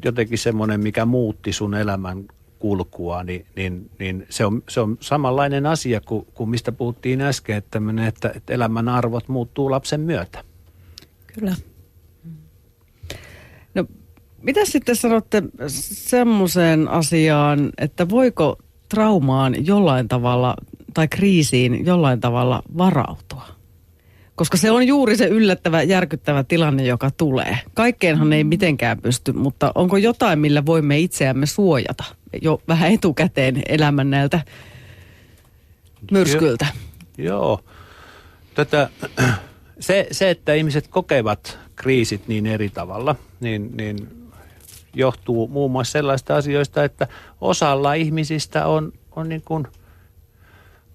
[0.06, 2.26] jotenkin semmoinen, mikä muutti sun elämän
[2.60, 7.58] kulkua, niin, niin, niin se, on, se on samanlainen asia kuin, kuin mistä puhuttiin äsken,
[7.58, 10.44] että, että, että elämän arvot muuttuu lapsen myötä.
[11.28, 11.56] Kyllä.
[13.76, 13.86] No
[14.42, 18.58] mitä sitten sanotte semmoiseen asiaan, että voiko
[18.90, 20.56] traumaan jollain tavalla
[20.94, 23.55] tai kriisiin jollain tavalla varautua?
[24.36, 27.58] Koska se on juuri se yllättävä, järkyttävä tilanne, joka tulee.
[27.74, 32.04] Kaikkeenhan ei mitenkään pysty, mutta onko jotain, millä voimme itseämme suojata
[32.42, 34.42] jo vähän etukäteen elämän näiltä
[36.12, 36.68] myrskyltä?
[37.18, 37.62] Jo, joo.
[38.56, 38.90] Tätä,
[39.80, 44.10] se, se, että ihmiset kokevat kriisit niin eri tavalla, niin, niin
[44.94, 47.08] johtuu muun muassa sellaista asioista, että
[47.42, 49.68] osalla ihmisistä on, on niin kuin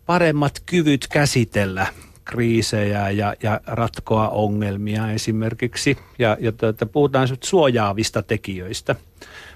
[0.07, 1.87] paremmat kyvyt käsitellä
[2.31, 5.97] kriisejä ja, ja ratkoa ongelmia esimerkiksi.
[6.19, 8.97] Ja, ja tuota, puhutaan suojaavista tekijöistä.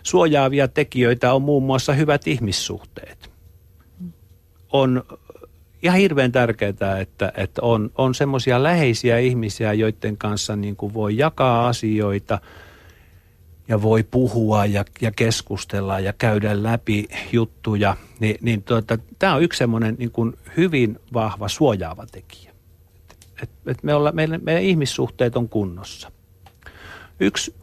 [0.02, 3.30] Suojaavia tekijöitä on muun muassa hyvät ihmissuhteet.
[4.72, 5.02] On
[5.82, 11.16] ihan hirveän tärkeää, että, että on, on semmoisia läheisiä ihmisiä, joiden kanssa niin kuin voi
[11.16, 12.38] jakaa asioita–
[13.68, 19.42] ja voi puhua ja, ja keskustella ja käydä läpi juttuja, niin, niin tuota, tämä on
[19.42, 22.53] yksi semmoinen niin hyvin vahva suojaava tekijä.
[23.44, 26.12] Et, et me olla, meidän, meidän ihmissuhteet on kunnossa.
[27.20, 27.54] Yksi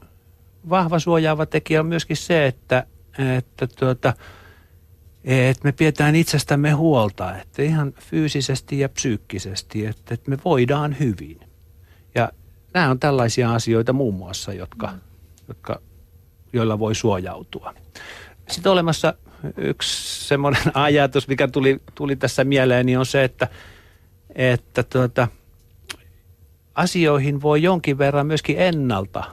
[0.70, 2.86] vahva suojaava tekijä on myöskin se, että,
[3.38, 4.14] että tuota,
[5.24, 11.40] että me pidetään itsestämme huolta, että ihan fyysisesti ja psyykkisesti, että, että me voidaan hyvin.
[12.16, 12.32] Ja
[12.74, 14.94] nämä on tällaisia asioita muun muassa, jotka,
[15.48, 15.82] jotka
[16.54, 17.74] joilla voi suojautua.
[18.50, 19.14] Sitten olemassa
[19.58, 23.48] yksi semmoinen ajatus, mikä tuli, tuli tässä mieleen, niin on se, että,
[24.36, 25.28] että tuota,
[26.76, 29.24] asioihin voi jonkin verran myöskin ennalta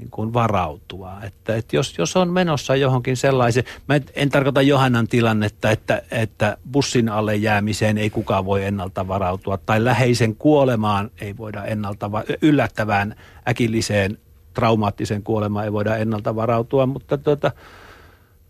[0.00, 1.12] niin kuin varautua.
[1.22, 6.02] Että, että jos, jos on menossa johonkin sellaisen, mä en, en tarkoita Johannan tilannetta, että,
[6.10, 12.10] että bussin alle jäämiseen ei kukaan voi ennalta varautua, tai läheisen kuolemaan ei voida ennalta,
[12.42, 13.14] yllättävään
[13.48, 14.18] äkilliseen
[14.54, 17.52] traumaattiseen kuolemaan ei voida ennalta varautua, mutta tuota,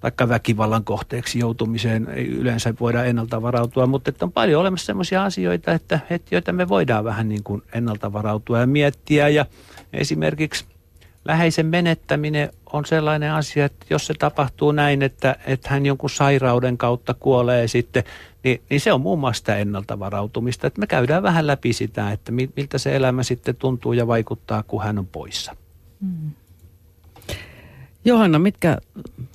[0.01, 5.25] taikka väkivallan kohteeksi joutumiseen ei yleensä voida ennalta varautua, mutta että on paljon olemassa sellaisia
[5.25, 9.29] asioita, että, että joita me voidaan vähän niin kuin ennalta varautua ja miettiä.
[9.29, 9.47] Ja
[9.93, 10.65] esimerkiksi
[11.25, 16.79] läheisen menettäminen on sellainen asia, että jos se tapahtuu näin, että, että hän jonkun sairauden
[16.79, 18.05] kautta kuolee sitten,
[18.45, 20.67] niin, niin se on muun muassa sitä ennalta varautumista.
[20.67, 24.83] Että me käydään vähän läpi sitä, että miltä se elämä sitten tuntuu ja vaikuttaa, kun
[24.83, 25.57] hän on poissa.
[26.01, 26.31] Mm.
[28.05, 28.79] Johanna, mitkä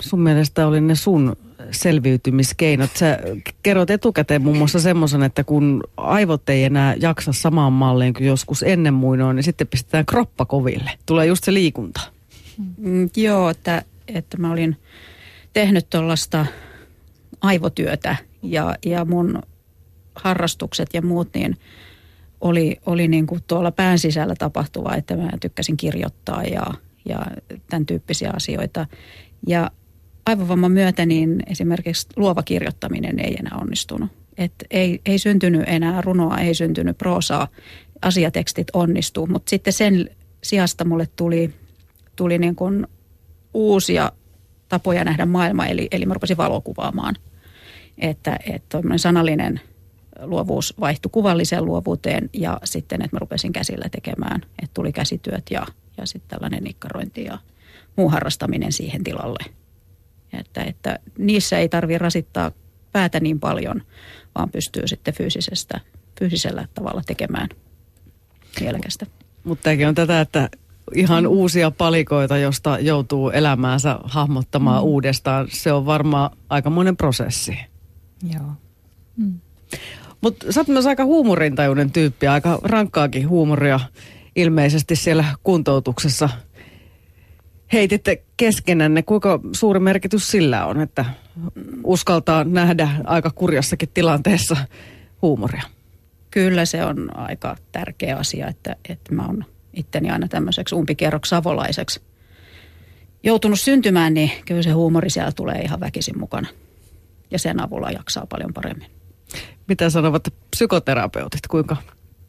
[0.02, 1.36] sun mielestä oli ne sun
[1.72, 2.90] selviytymiskeinot?
[2.96, 3.20] Sä
[3.64, 8.64] kerrot etukäteen muun muassa semmoisen, että kun aivot ei enää jaksa samaan malliin kuin joskus
[8.64, 10.92] ennen muinoin, niin sitten pistetään kroppa koville.
[11.06, 12.02] Tulee just se liikunta.
[12.78, 14.78] Mm, joo, että, että mä olin
[15.54, 16.46] tehnyt tuollaista
[17.42, 19.42] aivotyötä ja, ja mun
[20.16, 21.58] harrastukset ja muut, niin
[22.42, 26.66] oli, oli niin kuin tuolla pään sisällä tapahtuvaa, että mä tykkäsin kirjoittaa ja,
[27.10, 27.26] ja
[27.70, 28.88] tämän tyyppisiä asioita.
[29.48, 29.72] Ja
[30.26, 34.10] aivovamman myötä niin esimerkiksi luova kirjoittaminen ei enää onnistunut.
[34.38, 37.48] Et ei, ei syntynyt enää runoa, ei syntynyt proosaa,
[38.02, 40.10] asiatekstit onnistuu, mutta sitten sen
[40.44, 41.54] sijasta mulle tuli,
[42.16, 42.88] tuli niin kuin
[43.54, 44.12] uusia
[44.70, 47.16] tapoja nähdä maailma, eli, eli mä rupesin valokuvaamaan.
[47.98, 49.62] Että, että sanallinen
[50.22, 55.66] luovuus vaihtui kuvalliseen luovuuteen ja sitten, että mä rupesin käsillä tekemään, että tuli käsityöt ja,
[55.98, 57.38] ja sitten tällainen nikkarointi ja
[57.96, 59.46] muu harrastaminen siihen tilalle.
[60.40, 62.52] Että, että niissä ei tarvitse rasittaa
[62.92, 63.82] päätä niin paljon,
[64.36, 65.80] vaan pystyy sitten fyysisestä,
[66.20, 67.50] fyysisellä tavalla tekemään
[68.60, 69.06] mielekästä.
[69.44, 70.50] Mutta tämäkin on tätä, että
[70.96, 71.30] ihan mm.
[71.30, 74.88] uusia palikoita, josta joutuu elämäänsä hahmottamaan mm.
[74.88, 75.48] uudestaan.
[75.52, 77.60] Se on varmaan aikamoinen prosessi.
[78.34, 78.52] Joo.
[79.18, 79.40] Mm.
[80.22, 83.80] Mutta sä oot myös aika huumorintajuinen tyyppi, aika rankkaakin huumoria
[84.36, 86.30] ilmeisesti siellä kuntoutuksessa
[87.76, 89.04] heititte keskenänne.
[89.04, 91.06] Kuinka suuri merkitys sillä on, että
[91.84, 94.58] uskaltaa nähdä aika kurjassakin tilanteessa
[95.22, 95.64] huumoria?
[96.32, 102.02] Kyllä se on aika tärkeä asia, että, että mä oon itteni aina tämmöiseksi umpikerroksi savolaiseksi
[103.24, 106.48] joutunut syntymään, niin kyllä se huumori siellä tulee ihan väkisin mukana.
[107.32, 108.88] Ja sen avulla jaksaa paljon paremmin.
[109.68, 111.78] Mitä sanovat psykoterapeutit, kuinka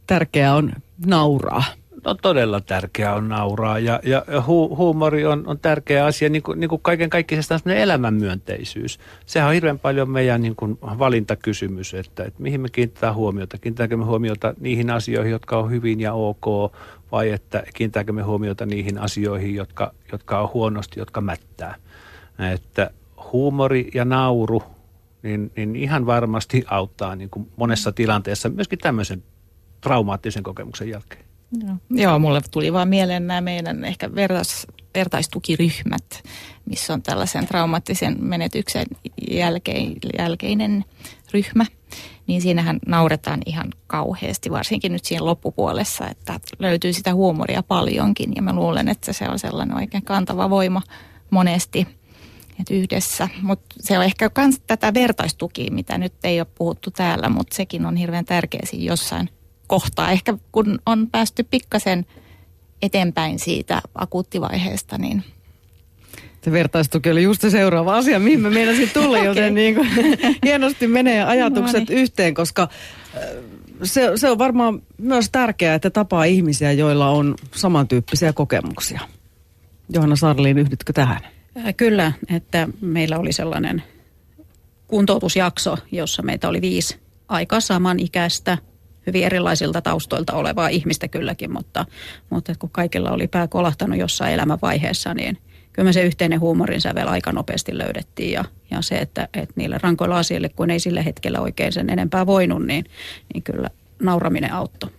[0.07, 0.73] tärkeää on
[1.07, 1.65] nauraa?
[2.05, 6.61] No todella tärkeää on nauraa ja, ja hu, huumori on, on tärkeä asia, niin kuin,
[6.61, 7.43] niin kuin kaiken kaikkiaan
[7.77, 8.99] elämänmyönteisyys.
[9.27, 13.59] Sehän on hirveän paljon meidän niin kuin valintakysymys, että, että mihin me kiinnitetään huomiota.
[13.59, 16.73] Kiinnitetäänkö me huomiota niihin asioihin, jotka on hyvin ja ok,
[17.13, 21.75] vai että kiinnitetäänkö me huomiota niihin asioihin, jotka, jotka on huonosti, jotka mättää.
[22.53, 22.91] Että
[23.33, 24.63] huumori ja nauru
[25.23, 29.23] niin, niin ihan varmasti auttaa niin kuin monessa tilanteessa, myöskin tämmöisen
[29.81, 31.27] traumaattisen kokemuksen jälkeen.
[31.67, 36.23] Joo, Joo mulle tuli vaan mieleen nämä meidän ehkä vertais, vertaistukiryhmät,
[36.65, 38.87] missä on tällaisen traumaattisen menetyksen
[39.31, 40.85] jälkein, jälkeinen
[41.33, 41.67] ryhmä.
[42.27, 48.33] Niin siinähän nauretaan ihan kauheasti, varsinkin nyt siinä loppupuolessa, että löytyy sitä huumoria paljonkin.
[48.37, 50.83] Ja mä luulen, että se on sellainen oikein kantava voima
[51.31, 51.87] monesti–
[52.61, 53.29] että yhdessä.
[53.43, 57.87] Mutta se on ehkä myös tätä vertaistukia, mitä nyt ei ole puhuttu täällä, mutta sekin
[57.87, 59.29] on hirveän tärkeä siinä jossain
[59.67, 60.11] kohtaa.
[60.11, 62.07] Ehkä kun on päästy pikkasen
[62.83, 65.25] eteenpäin siitä akuuttivaiheesta, niin
[66.47, 69.25] se vertaistuki oli just se seuraava asia, mihin me meinasin tulla, okay.
[69.31, 69.89] joten niin kuin,
[70.45, 71.99] hienosti menee ajatukset no niin.
[71.99, 73.21] yhteen, koska äh,
[73.83, 79.01] se, se on varmaan myös tärkeää, että tapaa ihmisiä, joilla on samantyyppisiä kokemuksia.
[79.89, 81.21] Johanna Sarliin, yhdytkö tähän?
[81.57, 83.83] Äh, kyllä, että meillä oli sellainen
[84.87, 86.99] kuntoutusjakso, jossa meitä oli viisi
[87.29, 88.59] aika samanikäistä,
[89.07, 91.87] hyvin erilaisilta taustoilta olevaa ihmistä kylläkin, mutta,
[92.31, 95.39] mutta kun kaikilla oli pää kolahtanut jossain elämänvaiheessa, niin
[95.73, 99.79] kyllä me se yhteinen huumorin sävel aika nopeasti löydettiin ja, ja se, että, että niille
[99.83, 102.85] rankoilla asioille, kun ei sillä hetkellä oikein sen enempää voinut, niin,
[103.35, 103.71] niin kyllä
[104.03, 104.91] nauraminen auttoi.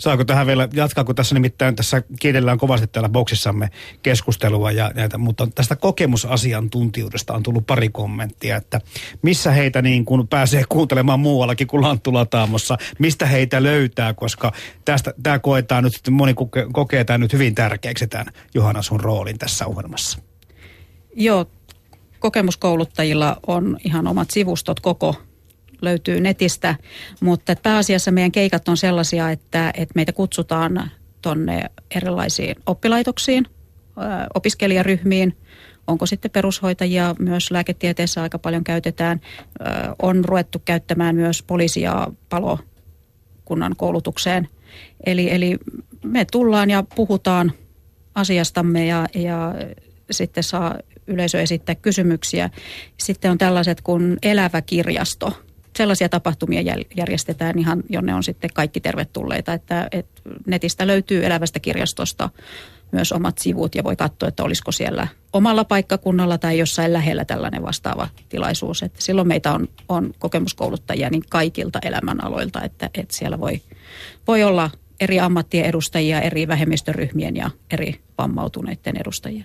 [0.00, 3.70] Saako tähän vielä jatkaa, kun tässä nimittäin tässä kiitellään kovasti täällä boksissamme
[4.02, 8.80] keskustelua ja näitä, mutta tästä kokemusasiantuntijuudesta on tullut pari kommenttia, että
[9.22, 14.52] missä heitä niin kuin pääsee kuuntelemaan muuallakin kuin Lanttulataamossa, mistä heitä löytää, koska
[14.84, 16.34] tästä, tämä koetaan nyt, moni
[16.72, 20.18] kokee tämän nyt hyvin tärkeäksi tämän Johanna sun roolin tässä ohjelmassa.
[21.16, 21.46] Joo,
[22.18, 25.16] kokemuskouluttajilla on ihan omat sivustot koko
[25.84, 26.74] löytyy netistä,
[27.20, 30.90] mutta pääasiassa meidän keikat on sellaisia, että, että meitä kutsutaan
[31.22, 31.64] tonne
[31.94, 33.46] erilaisiin oppilaitoksiin,
[34.34, 35.36] opiskelijaryhmiin,
[35.86, 39.20] onko sitten perushoitajia, myös lääketieteessä aika paljon käytetään.
[40.02, 44.48] On ruvettu käyttämään myös poliisi- ja palokunnan koulutukseen.
[45.06, 45.58] Eli, eli
[46.04, 47.52] me tullaan ja puhutaan
[48.14, 49.54] asiastamme ja, ja
[50.10, 52.50] sitten saa yleisö esittää kysymyksiä.
[53.00, 55.44] Sitten on tällaiset kuin elävä kirjasto.
[55.76, 59.52] Sellaisia tapahtumia järjestetään ihan, jonne on sitten kaikki tervetulleita.
[59.52, 62.30] Että, että netistä löytyy elävästä kirjastosta
[62.92, 67.62] myös omat sivut ja voi katsoa, että olisiko siellä omalla paikkakunnalla tai jossain lähellä tällainen
[67.62, 68.82] vastaava tilaisuus.
[68.82, 73.60] Että silloin meitä on, on kokemuskouluttajia niin kaikilta elämänaloilta, että, että siellä voi,
[74.26, 74.70] voi olla
[75.00, 79.44] eri ammattien edustajia, eri vähemmistöryhmien ja eri vammautuneiden edustajia.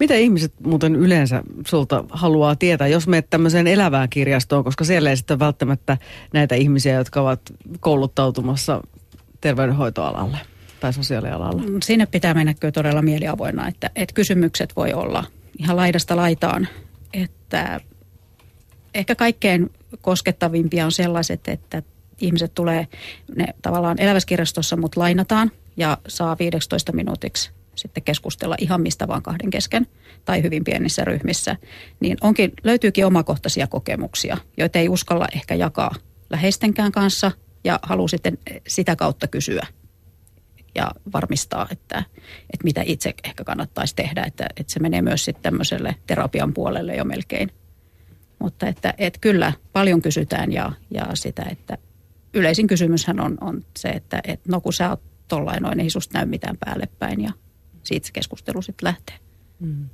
[0.00, 5.16] Mitä ihmiset muuten yleensä sulta haluaa tietää, jos menet tämmöiseen elävään kirjastoon, koska siellä ei
[5.16, 5.98] sitten välttämättä
[6.32, 7.40] näitä ihmisiä, jotka ovat
[7.80, 8.80] kouluttautumassa
[9.40, 10.38] terveydenhoitoalalle
[10.80, 11.62] tai sosiaalialalla?
[11.62, 15.24] Mm, sinne pitää mennä kyllä todella mieliavoinna, että, että kysymykset voi olla
[15.58, 16.68] ihan laidasta laitaan.
[17.12, 17.80] Että
[18.94, 21.82] ehkä kaikkein koskettavimpia on sellaiset, että
[22.20, 22.86] ihmiset tulee
[23.36, 29.50] ne tavallaan eläväskirjastossa, mutta lainataan ja saa 15 minuutiksi sitten keskustella ihan mistä vaan kahden
[29.50, 29.86] kesken
[30.24, 31.56] tai hyvin pienissä ryhmissä,
[32.00, 35.94] niin onkin, löytyykin omakohtaisia kokemuksia, joita ei uskalla ehkä jakaa
[36.30, 37.32] läheistenkään kanssa
[37.64, 39.66] ja haluaa sitten sitä kautta kysyä
[40.74, 41.98] ja varmistaa, että,
[42.52, 46.96] että mitä itse ehkä kannattaisi tehdä, että, että se menee myös sitten tämmöiselle terapian puolelle
[46.96, 47.50] jo melkein.
[48.38, 51.78] Mutta että, että kyllä paljon kysytään ja, ja sitä, että
[52.34, 56.18] yleisin kysymyshän on, on se, että, että no kun sä oot tollain noin, ei susta
[56.18, 57.32] näy mitään päälle päin ja
[57.88, 59.16] siitä se keskustelu sitten lähtee.
[59.60, 59.88] Mm.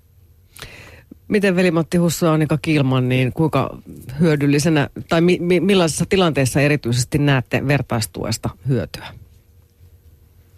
[1.29, 3.79] Miten velimatti Husso Annika Kilman, niin kuinka
[4.21, 9.07] hyödyllisenä tai mi, mi, millaisessa tilanteessa erityisesti näette vertaistuesta hyötyä?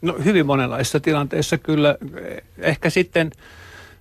[0.03, 1.97] No hyvin monenlaisissa tilanteissa kyllä.
[2.59, 3.31] Ehkä sitten,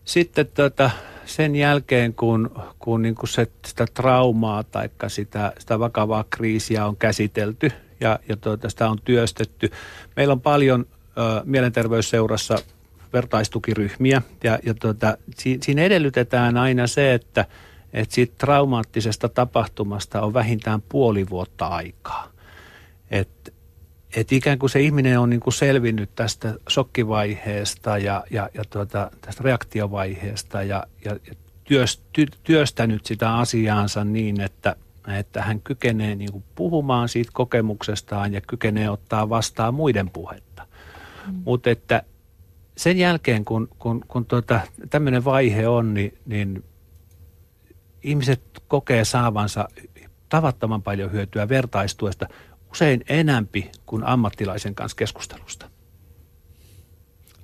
[0.05, 0.91] sitten tota,
[1.25, 6.97] sen jälkeen, kun, kun niin kuin se, sitä traumaa tai sitä, sitä vakavaa kriisiä on
[6.97, 9.71] käsitelty ja, ja tuota, sitä on työstetty.
[10.15, 10.85] Meillä on paljon
[11.17, 12.57] ö, mielenterveysseurassa
[13.15, 17.45] vertaistukiryhmiä ja, ja tuota, si, siinä edellytetään aina se, että,
[17.93, 22.31] että siitä traumaattisesta tapahtumasta on vähintään puoli vuotta aikaa.
[23.11, 23.51] Että
[24.15, 29.11] että ikään kuin se ihminen on niin kuin selvinnyt tästä shokkivaiheesta ja, ja, ja tuota,
[29.21, 31.15] tästä reaktiovaiheesta ja, ja
[31.63, 34.75] työst, ty, työstänyt sitä asiaansa niin, että,
[35.17, 40.67] että hän kykenee niin kuin puhumaan siitä kokemuksestaan ja kykenee ottaa vastaan muiden puhetta.
[41.27, 41.41] Mm.
[41.45, 42.03] Mutta että
[42.77, 44.59] sen jälkeen, kun, kun, kun tuota,
[44.89, 46.63] tämmöinen vaihe on, niin, niin
[48.03, 49.67] ihmiset kokee saavansa
[50.29, 52.27] tavattoman paljon hyötyä vertaistuesta
[52.71, 55.69] usein enämpi kuin ammattilaisen kanssa keskustelusta.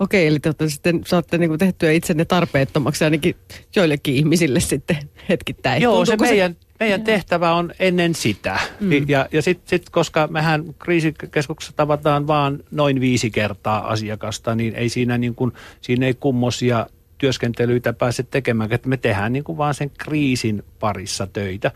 [0.02, 3.36] Okei, eli te sitten saatte niin tehtyä itsenne tarpeettomaksi ainakin
[3.76, 4.98] joillekin ihmisille sitten
[5.30, 5.82] hetkittäin.
[5.82, 8.60] Joo, se meidän, se meidän tehtävä on ennen sitä.
[8.80, 8.92] Mm.
[9.08, 14.90] Ja, ja sitten sit, koska mehän kriisikeskuksessa tavataan vaan noin viisi kertaa asiakasta, niin ei
[14.90, 16.88] siinä, niin kuin, siinä ei kummosia
[17.18, 21.72] työskentelyitä pääse tekemään, että me tehdään niin kuin vaan sen kriisin parissa töitä.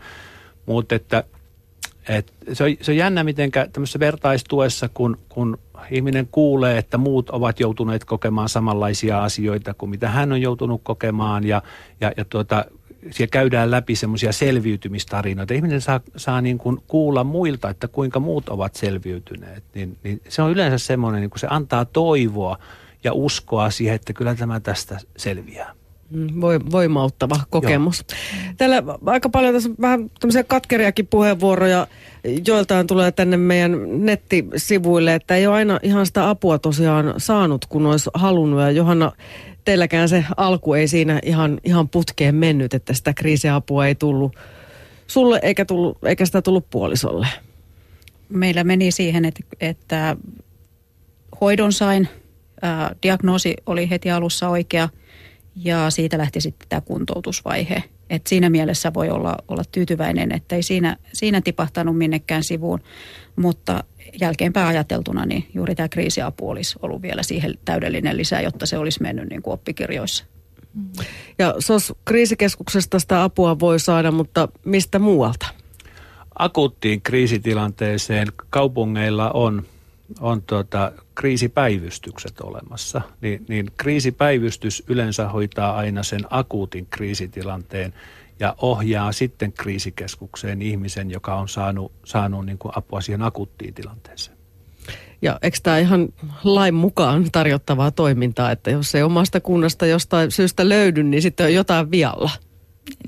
[0.66, 1.24] Mutta että
[2.08, 5.58] et se, on, se on jännä, miten tämmöisessä vertaistuessa, kun, kun
[5.90, 11.44] ihminen kuulee, että muut ovat joutuneet kokemaan samanlaisia asioita kuin mitä hän on joutunut kokemaan
[11.44, 11.62] ja,
[12.00, 12.64] ja, ja tuota,
[13.10, 15.54] siellä käydään läpi semmoisia selviytymistarinoita.
[15.54, 19.64] Ihminen saa, saa niin kuin kuulla muilta, että kuinka muut ovat selviytyneet.
[19.74, 22.58] Niin, niin se on yleensä semmoinen, niin kuin se antaa toivoa
[23.04, 25.74] ja uskoa siihen, että kyllä tämä tästä selviää.
[26.10, 26.40] Mm,
[26.72, 28.04] voimauttava kokemus.
[28.10, 28.52] Joo.
[28.56, 31.86] Täällä aika paljon tässä vähän tämmöisiä katkeriakin puheenvuoroja
[32.46, 37.86] joiltain tulee tänne meidän nettisivuille, että ei ole aina ihan sitä apua tosiaan saanut, kun
[37.86, 38.60] olisi halunnut.
[38.60, 39.12] Ja Johanna,
[39.64, 44.36] teilläkään se alku ei siinä ihan, ihan putkeen mennyt, että sitä kriisiapua ei tullut
[45.06, 47.26] sulle eikä, tullut, eikä sitä tullut puolisolle.
[48.28, 50.16] Meillä meni siihen, että, että
[51.40, 52.08] hoidon sain,
[52.62, 54.88] ää, diagnoosi oli heti alussa oikea–
[55.56, 57.82] ja siitä lähti sitten tämä kuntoutusvaihe.
[58.10, 62.80] Et siinä mielessä voi olla, olla tyytyväinen, että ei siinä, siinä tipahtanut minnekään sivuun,
[63.36, 63.84] mutta
[64.20, 69.02] jälkeenpäin ajateltuna niin juuri tämä kriisiapu olisi ollut vielä siihen täydellinen lisä, jotta se olisi
[69.02, 70.24] mennyt niin kuin oppikirjoissa.
[71.38, 75.46] Ja SOS kriisikeskuksesta sitä apua voi saada, mutta mistä muualta?
[76.38, 79.62] Akuuttiin kriisitilanteeseen kaupungeilla on
[80.20, 87.94] on tuota, kriisipäivystykset olemassa, niin, niin kriisipäivystys yleensä hoitaa aina sen akuutin kriisitilanteen
[88.40, 94.36] ja ohjaa sitten kriisikeskukseen ihmisen, joka on saanut, saanut niin kuin apua siihen akuuttiin tilanteeseen.
[95.22, 96.08] Ja eikö tämä ihan
[96.44, 101.54] lain mukaan tarjottavaa toimintaa, että jos ei omasta kunnasta jostain syystä löydy, niin sitten on
[101.54, 102.30] jotain vialla?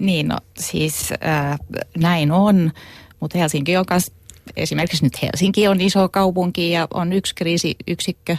[0.01, 1.59] Niin, no siis äh,
[1.99, 2.72] näin on,
[3.20, 4.12] mutta Helsinki on kas,
[4.57, 8.36] esimerkiksi nyt Helsinki on iso kaupunki ja on yksi kriisiyksikkö,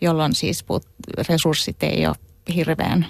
[0.00, 0.64] jolloin siis
[1.28, 2.16] resurssit ei ole
[2.54, 3.06] hirveän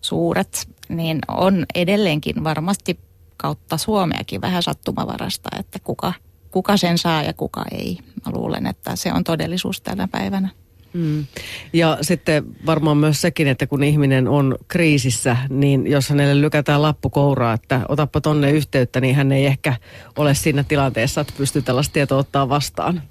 [0.00, 2.98] suuret, niin on edelleenkin varmasti
[3.36, 6.12] kautta Suomeakin vähän sattumavarasta, että kuka,
[6.50, 7.98] kuka sen saa ja kuka ei.
[8.26, 10.48] Mä luulen, että se on todellisuus tänä päivänä.
[10.94, 11.26] Mm.
[11.72, 17.10] Ja sitten varmaan myös sekin, että kun ihminen on kriisissä, niin jos hänelle lykätään lappu
[17.10, 19.74] kouraa, että otappa tonne yhteyttä, niin hän ei ehkä
[20.16, 23.02] ole siinä tilanteessa, että pystyy tällaista tietoa ottaa vastaan.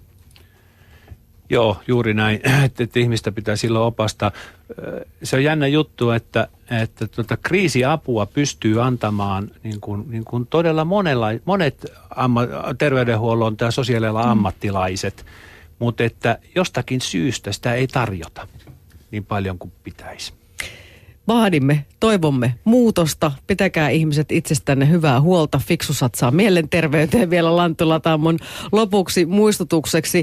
[1.50, 4.32] Joo, juuri näin, että, että ihmistä pitää silloin opastaa.
[5.24, 6.48] Se on jännä juttu, että,
[6.82, 12.42] että tuota, kriisiapua pystyy antamaan niin kuin, niin kuin todella monella, monet amma,
[12.78, 14.44] terveydenhuollon tai sosiaalialan mm.
[15.80, 18.48] Mutta että jostakin syystä sitä ei tarjota
[19.12, 20.34] niin paljon kuin pitäisi
[21.28, 23.32] vaadimme, toivomme muutosta.
[23.48, 25.60] Pitäkää ihmiset itsestänne hyvää huolta.
[25.60, 28.40] Fiksu satsaa mielenterveyteen vielä Lanttulatammon
[28.72, 30.22] lopuksi muistutukseksi.